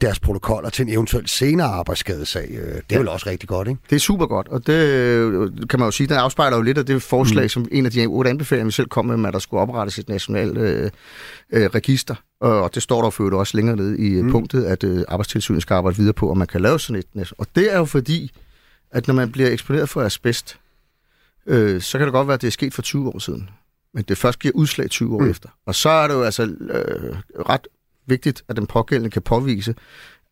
[0.00, 2.48] deres protokoller til en eventuel senere arbejdsskadesag.
[2.50, 2.98] Øh, det er ja.
[2.98, 3.80] vel også rigtig godt, ikke?
[3.90, 6.78] Det er super godt, og det øh, kan man jo sige, der afspejler jo lidt
[6.78, 7.48] af det forslag, mm.
[7.48, 10.08] som en af de otte anbefalinger, vi selv kom med, at der skulle oprettes et
[10.08, 10.90] nationalt øh,
[11.52, 12.14] øh, register.
[12.40, 14.30] Og det står der for også længere nede i mm.
[14.30, 17.32] punktet, at øh, arbejdstilsynet skal arbejde videre på, om man kan lave sådan et.
[17.38, 18.30] Og det er jo fordi,
[18.94, 20.58] at når man bliver eksponeret for asbest,
[21.46, 23.50] øh, så kan det godt være, at det er sket for 20 år siden.
[23.94, 25.30] Men det først giver udslag 20 år mm.
[25.30, 25.48] efter.
[25.66, 27.16] Og så er det jo altså øh,
[27.48, 27.66] ret
[28.06, 29.74] vigtigt, at den pågældende kan påvise,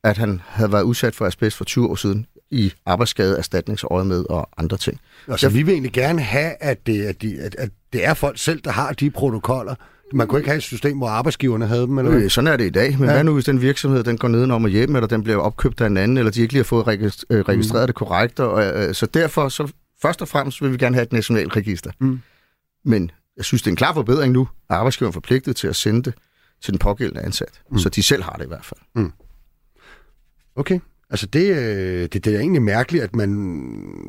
[0.05, 4.25] at han havde været udsat for asbest for 20 år siden i arbejdsskade, erstatningsøje med
[4.31, 5.01] og andre ting.
[5.29, 8.39] Altså, vi vil egentlig gerne have, at det, at, de, at, at det er folk
[8.39, 9.75] selv, der har de protokoller,
[10.15, 12.13] man kunne ikke have et system, hvor arbejdsgiverne havde dem, eller?
[12.13, 12.99] Øh, sådan er det i dag.
[12.99, 13.13] Men ja.
[13.13, 15.81] hvad nu, hvis den virksomhed den går ned om og hjem, eller den bliver opkøbt
[15.81, 16.89] af en anden, eller de ikke lige har fået
[17.31, 17.87] øh, registreret mm.
[17.87, 18.41] det korrekt.
[18.41, 21.91] Og, øh, så derfor, så først og fremmest vil vi gerne have et nationalt register.
[22.01, 22.21] Mm.
[22.85, 25.77] Men jeg synes, det er en klar forbedring nu, at arbejdsgiveren er forpligtet til at
[25.77, 26.15] sende det
[26.63, 27.61] til den pågældende ansat.
[27.71, 27.79] Mm.
[27.79, 28.81] Så de selv har det i hvert fald.
[28.95, 29.13] Mm.
[30.57, 30.81] Okay.
[31.13, 33.59] Altså det, øh, det, det er egentlig mærkeligt, at man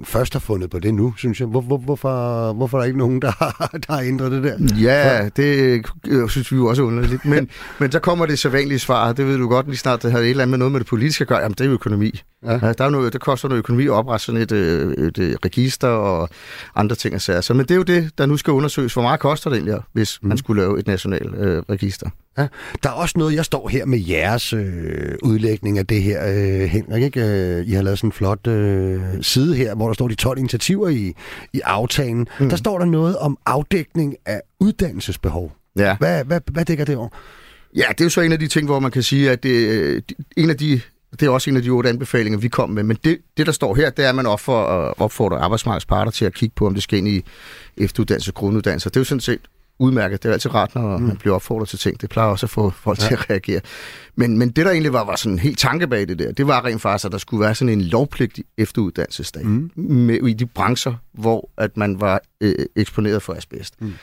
[0.03, 1.47] først har fundet på det nu, synes jeg.
[1.47, 4.57] Hvor, hvor, hvorfor, hvorfor er der ikke nogen, der har, der har ændret det der?
[4.81, 7.25] Ja, det øh, synes vi jo også er underligt.
[7.25, 7.49] Men,
[7.79, 10.29] men så kommer det sædvanlige svar, det ved du godt lige snart, det har et
[10.29, 11.39] eller andet med noget med det politiske at gøre.
[11.39, 12.21] Jamen det er økonomi.
[12.45, 12.51] Ja.
[12.51, 15.37] Ja, der er noget, det koster noget økonomi at oprette sådan et, øh, et, et
[15.45, 16.29] register og
[16.75, 17.21] andre ting.
[17.21, 18.93] Så, men det er jo det, der nu skal undersøges.
[18.93, 20.27] Hvor meget koster det egentlig, hvis mm.
[20.27, 22.09] man skulle lave et nationalt øh, register?
[22.37, 22.47] Ja.
[22.83, 26.69] Der er også noget, jeg står her med jeres øh, udlægning af det her, øh,
[26.69, 27.03] Henrik.
[27.03, 27.21] Ikke?
[27.21, 30.37] Øh, I har lavet sådan en flot øh, side her, hvor der står de 12
[30.37, 31.13] initiativer i,
[31.53, 32.27] i aftalen.
[32.39, 32.49] Mm.
[32.49, 35.51] Der står der noget om afdækning af uddannelsesbehov.
[35.77, 35.95] Ja.
[35.95, 37.09] Hvad, hvad, hvad dækker det over?
[37.75, 39.49] Ja, det er jo så en af de ting, hvor man kan sige, at det,
[39.49, 40.01] øh,
[40.37, 40.81] en af de
[41.19, 42.83] det er også en af de otte anbefalinger, vi kom med.
[42.83, 46.33] Men det, det der står her, det er, at man opfordrer arbejdsmarkedets parter til at
[46.33, 47.23] kigge på, om det skal ind i
[47.77, 48.89] efteruddannelse og grunduddannelse.
[48.89, 49.39] Det er jo sådan set
[49.79, 50.23] udmærket.
[50.23, 51.03] Det er altid rart, når mm.
[51.03, 52.01] man bliver opfordret til ting.
[52.01, 53.07] Det plejer også at få folk ja.
[53.07, 53.61] til at reagere.
[54.15, 56.65] Men, men det, der egentlig var, var sådan helt tanke bag det der, det var
[56.65, 59.71] rent faktisk, at der skulle være sådan en lovpligtig efteruddannelsesdag mm.
[59.75, 63.81] med, i de brancher, hvor at man var øh, eksponeret for asbest.
[63.81, 63.93] Mm.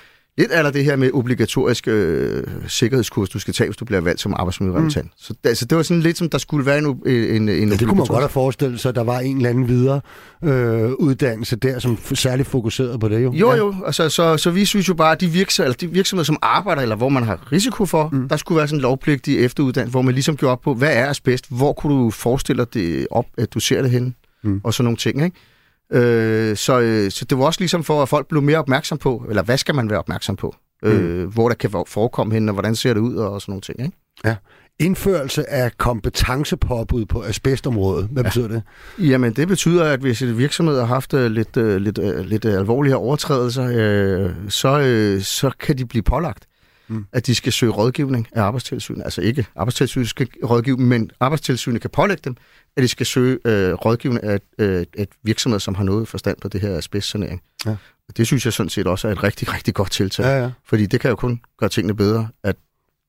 [0.41, 4.21] Lidt er det her med obligatorisk øh, sikkerhedskurs, du skal tage, hvis du bliver valgt
[4.21, 5.07] som arbejdsmiljørepræsentant.
[5.07, 5.13] Mm.
[5.17, 7.89] Så altså, det var sådan lidt som, der skulle være en, en, en ja, det
[7.89, 10.01] kunne man godt have forestillet sig, at der var en eller anden videre
[10.45, 13.33] øh, uddannelse der, som særligt fokuserede på det jo.
[13.33, 13.57] Jo, ja.
[13.57, 13.75] jo.
[13.87, 16.83] Altså, så, så vi synes jo bare, at de, virksomheder, eller de virksomheder, som arbejder,
[16.83, 18.29] eller hvor man har risiko for, mm.
[18.29, 21.07] der skulle være sådan en lovpligtig efteruddannelse, hvor man ligesom gjorde op på, hvad er
[21.07, 21.45] asbest?
[21.49, 24.15] Hvor kunne du forestille dig det op, at du ser det hen?
[24.43, 24.61] Mm.
[24.65, 25.37] Og sådan nogle ting, ikke?
[25.93, 29.25] Øh, så, øh, så det var også ligesom for, at folk blev mere opmærksom på,
[29.29, 30.57] eller hvad skal man være opmærksom på?
[30.85, 31.07] Øh, mm.
[31.07, 33.81] Øh, hvor der kan forekomme hen, og hvordan ser det ud, og sådan nogle ting.
[33.81, 33.97] Ikke?
[34.25, 34.37] Ja.
[34.79, 38.09] Indførelse af kompetencepåbud på asbestområdet.
[38.13, 38.29] Hvad ja.
[38.29, 38.63] betyder det?
[38.99, 42.97] Jamen, det betyder, at hvis et virksomhed har haft uh, lidt, uh, lidt, lidt alvorlige
[42.97, 46.47] overtrædelser, uh, så, uh, så kan de blive pålagt,
[46.91, 47.07] mm.
[47.13, 49.05] at de skal søge rådgivning af arbejdstilsynet.
[49.05, 52.37] Altså ikke arbejdstilsynet skal rådgive, men arbejdstilsynet kan pålægge dem,
[52.77, 56.49] at de skal søge øh, rådgivning af øh, et virksomhed, som har noget forstand på
[56.49, 57.43] det her asbestsanering.
[57.67, 57.77] Ja.
[58.09, 60.25] Og det synes jeg sådan set også er et rigtig, rigtig godt tiltag.
[60.25, 60.51] Ja, ja.
[60.65, 62.57] Fordi det kan jo kun gøre tingene bedre, at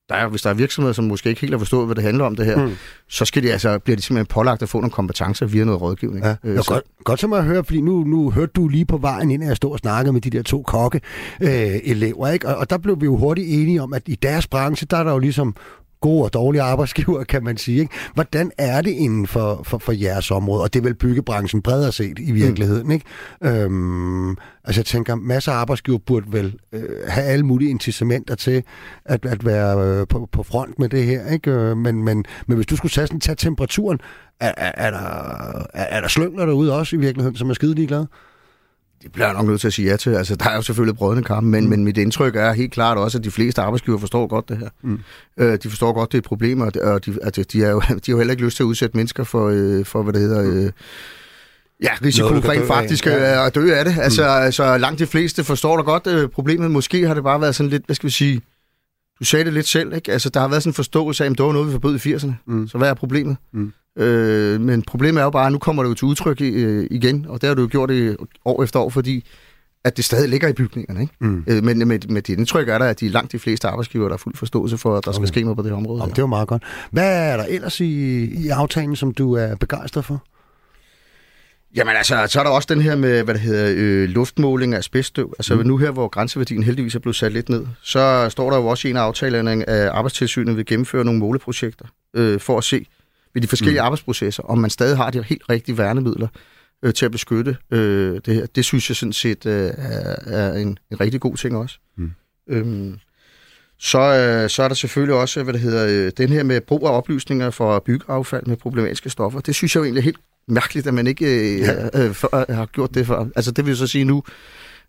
[0.09, 2.25] der er, hvis der er virksomheder, som måske ikke helt har forstået, hvad det handler
[2.25, 2.71] om det her, mm.
[3.09, 6.25] så skal de altså, bliver de simpelthen pålagt at få nogle kompetencer via noget rådgivning.
[6.25, 6.35] Ja.
[6.43, 9.31] Øh, godt, godt så mig at høre, fordi nu, nu hørte du lige på vejen
[9.31, 11.01] ind, at jeg stod og snakkede med de der to kokke
[11.41, 11.51] øh,
[11.83, 12.47] elever, ikke?
[12.47, 15.03] Og, og der blev vi jo hurtigt enige om, at i deres branche, der er
[15.03, 15.55] der jo ligesom
[16.01, 17.79] gode og dårlige arbejdsgiver, kan man sige.
[17.81, 17.93] Ikke?
[18.13, 20.63] Hvordan er det inden for, for, for jeres område?
[20.63, 22.85] Og det er vel byggebranchen bredere set i virkeligheden.
[22.85, 22.91] Mm.
[22.91, 23.05] Ikke?
[23.43, 24.29] Øhm,
[24.63, 28.63] altså jeg tænker, masser af arbejdsgiver burde vel øh, have alle mulige incitamenter til
[29.05, 31.31] at, at være øh, på, på front med det her.
[31.31, 31.51] Ikke?
[31.51, 33.99] Øh, men, men, men hvis du skulle tage, sådan, tage temperaturen,
[34.39, 34.97] er, er, er, der,
[35.73, 38.07] er, er der slyngler derude også i virkeligheden, som er skide ligeglade?
[39.03, 40.09] Det bliver jeg nok nødt til at sige ja til.
[40.09, 41.69] Altså, der er jo selvfølgelig brødende kampe, men, mm.
[41.69, 44.69] men mit indtryk er helt klart også, at de fleste arbejdsgiver forstår godt det her.
[44.81, 44.99] Mm.
[45.37, 47.87] Øh, de forstår godt, det er et problem, og de, altså, de, er jo, de
[47.87, 50.65] har jo heller ikke lyst til at udsætte mennesker for, øh, for hvad det hedder...
[50.65, 50.71] Øh,
[51.83, 53.45] Ja, risiko rent faktisk ja.
[53.45, 53.95] at dø af det.
[53.99, 54.29] Altså, mm.
[54.29, 56.71] altså, langt de fleste forstår da godt øh, problemet.
[56.71, 58.41] Måske har det bare været sådan lidt, hvad skal vi sige,
[59.21, 60.11] du sagde det lidt selv, ikke?
[60.11, 62.15] Altså, der har været sådan en forståelse af, at det var noget, vi forbød i
[62.15, 62.31] 80'erne.
[62.47, 62.67] Mm.
[62.67, 63.37] Så hvad er problemet?
[63.53, 63.73] Mm.
[63.97, 67.25] Øh, men problemet er jo bare, at nu kommer det jo til udtryk øh, igen,
[67.29, 68.15] og det har du jo gjort i
[68.45, 69.25] år efter år, fordi
[69.83, 71.01] at det stadig ligger i bygningerne.
[71.01, 71.13] Ikke?
[71.19, 71.43] Mm.
[71.47, 74.13] Øh, men med, med dit indtryk er der, at de langt de fleste arbejdsgiver, der
[74.13, 75.17] er fuld forståelse for, at der okay.
[75.17, 76.01] skal ske noget på det område.
[76.01, 76.63] Okay, det var meget godt.
[76.91, 80.23] Hvad er der ellers i, i aftalen, som du er begejstret for?
[81.75, 84.77] Jamen altså, så er der også den her med, hvad det hedder, øh, luftmåling af
[84.77, 85.33] asbeststøv.
[85.39, 85.65] Altså mm.
[85.65, 88.87] nu her, hvor grænseværdien heldigvis er blevet sat lidt ned, så står der jo også
[88.87, 92.85] i en af aftalerne, at arbejdstilsynet vil gennemføre nogle måleprojekter øh, for at se,
[93.33, 93.85] ved de forskellige mm.
[93.85, 96.27] arbejdsprocesser, om man stadig har de helt rigtige værnemidler
[96.83, 98.45] øh, til at beskytte øh, det her.
[98.45, 101.77] Det synes jeg sådan set øh, er, er en, en rigtig god ting også.
[101.97, 102.11] Mm.
[102.49, 102.99] Øhm,
[103.83, 106.87] så, øh, så er der selvfølgelig også, hvad det hedder, øh, den her med brug
[106.87, 109.39] af oplysninger for byggeaffald med problematiske stoffer.
[109.39, 112.05] Det synes jeg jo egentlig er helt mærkeligt, at man ikke øh, ja.
[112.05, 113.25] øh, for, har gjort det før.
[113.35, 114.23] Altså det vil så sige nu,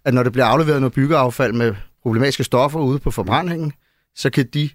[0.05, 3.73] at når det bliver afleveret noget byggeaffald med problematiske stoffer ude på forbrændingen,
[4.17, 4.71] så kan de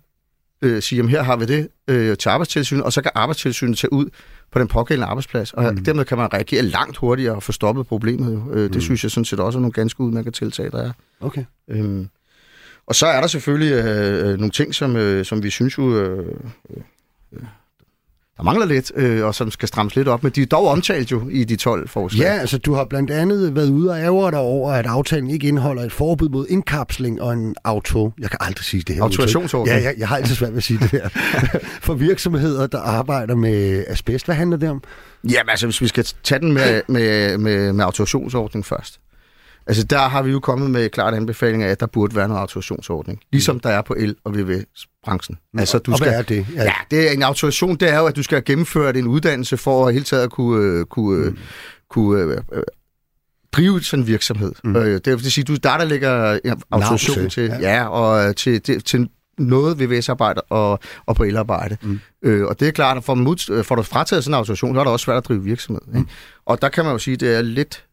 [0.61, 3.93] øh, sige, at her har vi det øh, til arbejdstilsynet, og så kan arbejdstilsynet tage
[3.93, 4.05] ud
[4.51, 5.84] på den pågældende arbejdsplads, og mm.
[5.84, 8.43] dermed kan man reagere langt hurtigere og få stoppet problemet.
[8.53, 8.82] Øh, det mm.
[8.82, 10.91] synes jeg sådan set også er nogle ganske udmærkede tiltag, der er.
[11.22, 11.43] Okay.
[11.70, 12.09] Øhm,
[12.88, 15.95] og så er der selvfølgelig øh, øh nogle ting, som, øh, som vi synes jo...
[15.95, 16.35] Øh,
[16.69, 16.83] øh,
[18.38, 21.11] der mangler lidt, øh, og som skal strammes lidt op, men de er dog omtalt
[21.11, 22.25] jo i de 12 forslag.
[22.25, 25.47] Ja, altså du har blandt andet været ude og ærger dig over, at aftalen ikke
[25.47, 28.13] indeholder et forbud mod indkapsling og en auto...
[28.19, 29.03] Jeg kan aldrig sige det her.
[29.03, 29.77] Autorationsordning.
[29.77, 31.09] Ja, jeg, jeg har altid svært ved at sige det her.
[31.88, 34.83] For virksomheder, der arbejder med asbest, hvad handler det om?
[35.23, 38.99] Jamen altså, hvis vi skal tage den med, med, med, med autorationsordning først.
[39.68, 42.41] Altså der har vi jo kommet med klart anbefaling af, at der burde være noget
[42.41, 43.20] autorisationsordning.
[43.32, 43.59] Ligesom mm.
[43.59, 45.38] der er på el- og VV-branchen.
[45.57, 46.45] Altså, du og skal, hvad er det?
[46.55, 46.63] Ja.
[46.63, 49.57] ja, det er en autorisation, det er jo, at du skal have gennemført en uddannelse
[49.57, 51.38] for at hele taget kunne, øh, kunne, øh, mm.
[51.89, 52.63] kunne øh, øh,
[53.51, 54.51] drive sådan en virksomhed.
[54.63, 54.76] Mm.
[54.76, 56.39] Øh, det vil sige, du, der der ligger
[56.72, 57.41] autorisation Navse.
[57.41, 57.76] til, ja.
[57.76, 61.78] ja, og til, til, til noget VVS-arbejde og, og på elarbejde.
[61.82, 61.99] Mm.
[62.24, 64.80] Øh, og det er klart, at får, man, får du frataget sådan en autorisation, så
[64.80, 65.82] er det også svært at drive virksomhed.
[65.88, 65.97] Mm.
[65.97, 66.09] Ikke?
[66.45, 67.84] Og der kan man jo sige, at det er lidt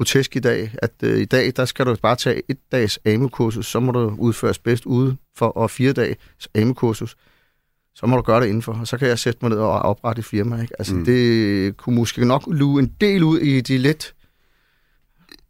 [0.00, 3.66] grotesk i dag, at øh, i dag, der skal du bare tage et dags AMU-kursus,
[3.66, 6.16] så må du udføres bedst ude for, og fire dages
[6.54, 7.16] AMU-kursus,
[7.94, 10.20] så må du gøre det indenfor, og så kan jeg sætte mig ned og oprette
[10.20, 10.60] et firma.
[10.60, 10.74] Ikke?
[10.78, 11.04] Altså, mm.
[11.04, 14.14] det kunne måske nok luge en del ud i de lidt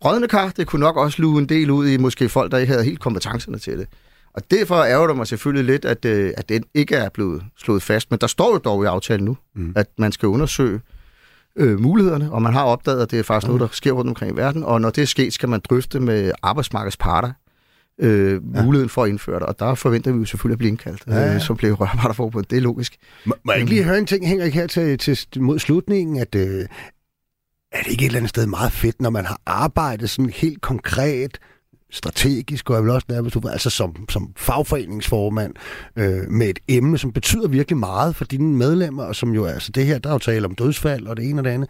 [0.04, 2.72] rådne kar, det kunne nok også luge en del ud i måske folk, der ikke
[2.72, 3.86] havde helt kompetencerne til det.
[4.34, 7.82] Og derfor ærger det mig selvfølgelig lidt, at, øh, at det ikke er blevet slået
[7.82, 9.72] fast, men der står jo dog i aftalen nu, mm.
[9.76, 10.80] at man skal undersøge
[11.60, 14.32] øh, mulighederne, og man har opdaget, at det er faktisk noget, der sker rundt omkring
[14.32, 17.32] i verden, og når det er sket, skal man drøfte med arbejdsmarkedets parter
[18.00, 18.62] øh, ja.
[18.64, 21.20] muligheden for at indføre det, og der forventer vi jo selvfølgelig at blive indkaldt, ja,
[21.20, 21.34] ja.
[21.34, 22.46] øh, som bliver rørarbejderforbund.
[22.50, 22.96] Det er logisk.
[23.24, 26.34] Må, må jeg ikke lige høre en ting, Henrik, her til, til mod slutningen, at
[26.34, 26.66] øh,
[27.72, 30.60] er det ikke et eller andet sted meget fedt, når man har arbejdet sådan helt
[30.60, 31.38] konkret
[31.90, 35.54] strategisk, og jeg vil også nærmest, altså som, som fagforeningsformand,
[35.96, 39.72] øh, med et emne, som betyder virkelig meget for dine medlemmer, og som jo altså
[39.72, 41.68] det her, der er jo tale om dødsfald og det ene og det andet.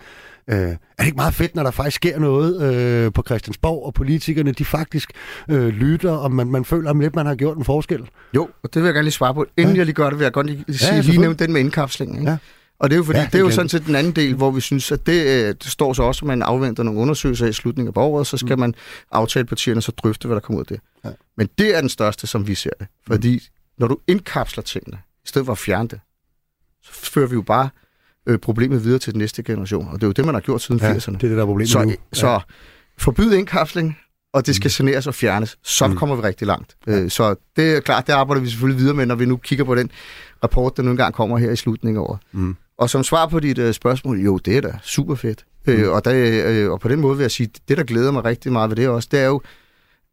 [0.51, 3.95] Øh, er det ikke meget fedt, når der faktisk sker noget øh, på Christiansborg, og
[3.95, 5.13] politikerne, de faktisk
[5.49, 8.09] øh, lytter, og man, man føler, lidt man har gjort en forskel?
[8.35, 9.47] Jo, og det vil jeg gerne lige svare på.
[9.57, 9.79] Inden ja.
[9.79, 12.19] jeg lige gør det, vil jeg godt lige, sige, ja, lige nævne den med indkapslingen.
[12.19, 12.31] Ikke?
[12.31, 12.37] Ja.
[12.81, 14.35] Og det er jo, fordi, ja, det, det er jo sådan set den anden del,
[14.35, 17.47] hvor vi synes, at det, øh, det står så også, at man afventer nogle undersøgelser
[17.47, 18.61] i slutningen af året, så skal mm.
[18.61, 18.75] man
[19.13, 20.81] aftale partierne så drøfte, hvad der kommer ud af det.
[21.05, 21.11] Ja.
[21.37, 22.87] Men det er den største, som vi ser det.
[23.07, 23.41] Fordi mm.
[23.79, 26.01] når du indkapsler tingene, i stedet for at fjerne det,
[26.83, 27.69] så fører vi jo bare
[28.27, 29.89] øh, problemet videre til den næste generation.
[29.89, 31.13] Og det er jo det, man har gjort siden ja, 80'erne.
[31.13, 31.91] det er det, der er problemet så, nu.
[31.91, 31.97] Ja.
[32.13, 32.41] Så
[32.99, 33.99] forbyd indkapsling,
[34.33, 34.71] og det skal mm.
[34.71, 35.59] saneres og fjernes.
[35.63, 35.97] Så mm.
[35.97, 36.77] kommer vi rigtig langt.
[36.87, 37.01] Ja.
[37.01, 39.65] Øh, så det er klart, det arbejder vi selvfølgelig videre med, når vi nu kigger
[39.65, 39.91] på den
[40.43, 42.19] rapport, der nu engang kommer her i slutningen af året.
[42.33, 42.57] Mm.
[42.81, 45.45] Og som svar på dit uh, spørgsmål, jo, det er da super fedt.
[45.67, 45.85] Øh, mm.
[45.85, 48.25] Øh, og, der, øh, og på den måde vil jeg sige, det der glæder mig
[48.25, 49.43] rigtig meget ved det også, det er jo,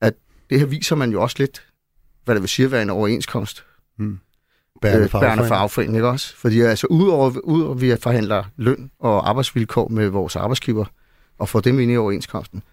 [0.02, 0.14] at
[0.50, 1.68] det her viser man jo også lidt,
[2.26, 3.66] hvad det vil sige at være en overenskomst.
[4.00, 4.20] Mm.
[4.82, 6.36] bærende øh, bærende fagforening, ikke også?
[6.36, 10.86] Fordi altså, udover, udover at vi forhandler løn og arbejdsvilkår med vores arbejdsgiver,
[11.38, 12.64] og får dem ind i overenskomsten,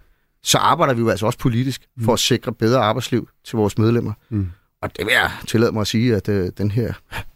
[0.43, 4.13] så arbejder vi jo altså også politisk for at sikre bedre arbejdsliv til vores medlemmer.
[4.29, 4.49] Mm.
[4.83, 6.93] Og det vil jeg tillade mig at sige, at øh, den her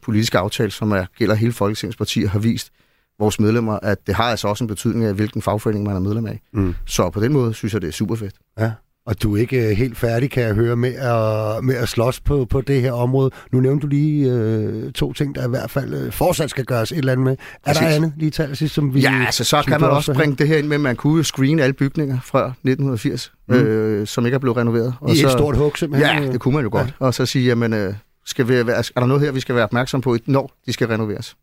[0.08, 2.70] politiske aftale, som er, gælder hele Folketingets partier, har vist
[3.18, 6.26] vores medlemmer, at det har altså også en betydning af, hvilken fagforening man er medlem
[6.26, 6.40] af.
[6.52, 6.74] Mm.
[6.86, 8.34] Så på den måde synes jeg, det er super fedt.
[8.58, 8.72] Ja.
[9.06, 12.20] Og du er ikke øh, helt færdig, kan jeg høre, med at, med at slås
[12.20, 13.30] på, på det her område.
[13.52, 16.92] Nu nævnte du lige øh, to ting, der i hvert fald øh, fortsat skal gøres
[16.92, 17.32] et eller andet med.
[17.32, 17.36] Er
[17.66, 17.80] Præcis.
[17.80, 19.00] der andet lige til sidst, som vi...
[19.00, 21.62] Ja, altså så kan man også bringe det her ind med, at man kunne screene
[21.62, 23.54] alle bygninger fra 1980, mm.
[23.54, 24.94] øh, som ikke er blevet renoveret.
[25.00, 26.22] Og I så, et stort hug, simpelthen?
[26.22, 26.86] Ja, det kunne man jo godt.
[26.86, 27.06] Ja.
[27.06, 27.94] Og så sige, jamen, øh,
[28.28, 28.64] skal vi, er
[28.96, 31.36] der noget her, vi skal være opmærksom på, når de skal renoveres?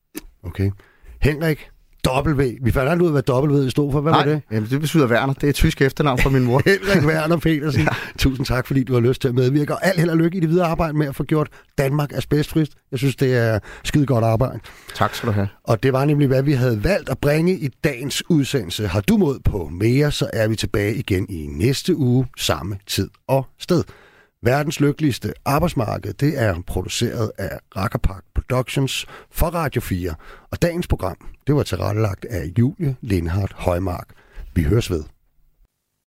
[0.44, 0.72] Okay.
[1.22, 1.70] Henrik,
[2.08, 2.44] W.
[2.62, 4.02] Vi fandt aldrig ud af, hvad W stod for.
[4.02, 4.42] Hvad Nej, var det?
[4.52, 5.34] Jamen, det betyder Werner.
[5.34, 6.62] Det er et tysk efternavn fra min mor.
[6.70, 7.82] Henrik Werner Petersen.
[7.82, 7.88] ja.
[8.18, 9.74] Tusind tak, fordi du har lyst til at medvirke.
[9.74, 12.70] Og alt held og lykke i det videre arbejde med at få gjort Danmark asbestfrit.
[12.92, 14.60] Jeg synes, det er skide godt arbejde.
[14.96, 15.48] Tak skal du have.
[15.64, 18.88] Og det var nemlig, hvad vi havde valgt at bringe i dagens udsendelse.
[18.88, 23.10] Har du mod på mere, så er vi tilbage igen i næste uge, samme tid
[23.28, 23.84] og sted.
[24.46, 30.16] Verdens lykkeligste arbejdsmarked, det er produceret af Rackerpark Productions for Radio 4.
[30.52, 31.18] Og dagens program,
[31.48, 34.08] det var tilrettelagt af Julie Lindhardt Højmark.
[34.56, 35.04] Vi høres ved.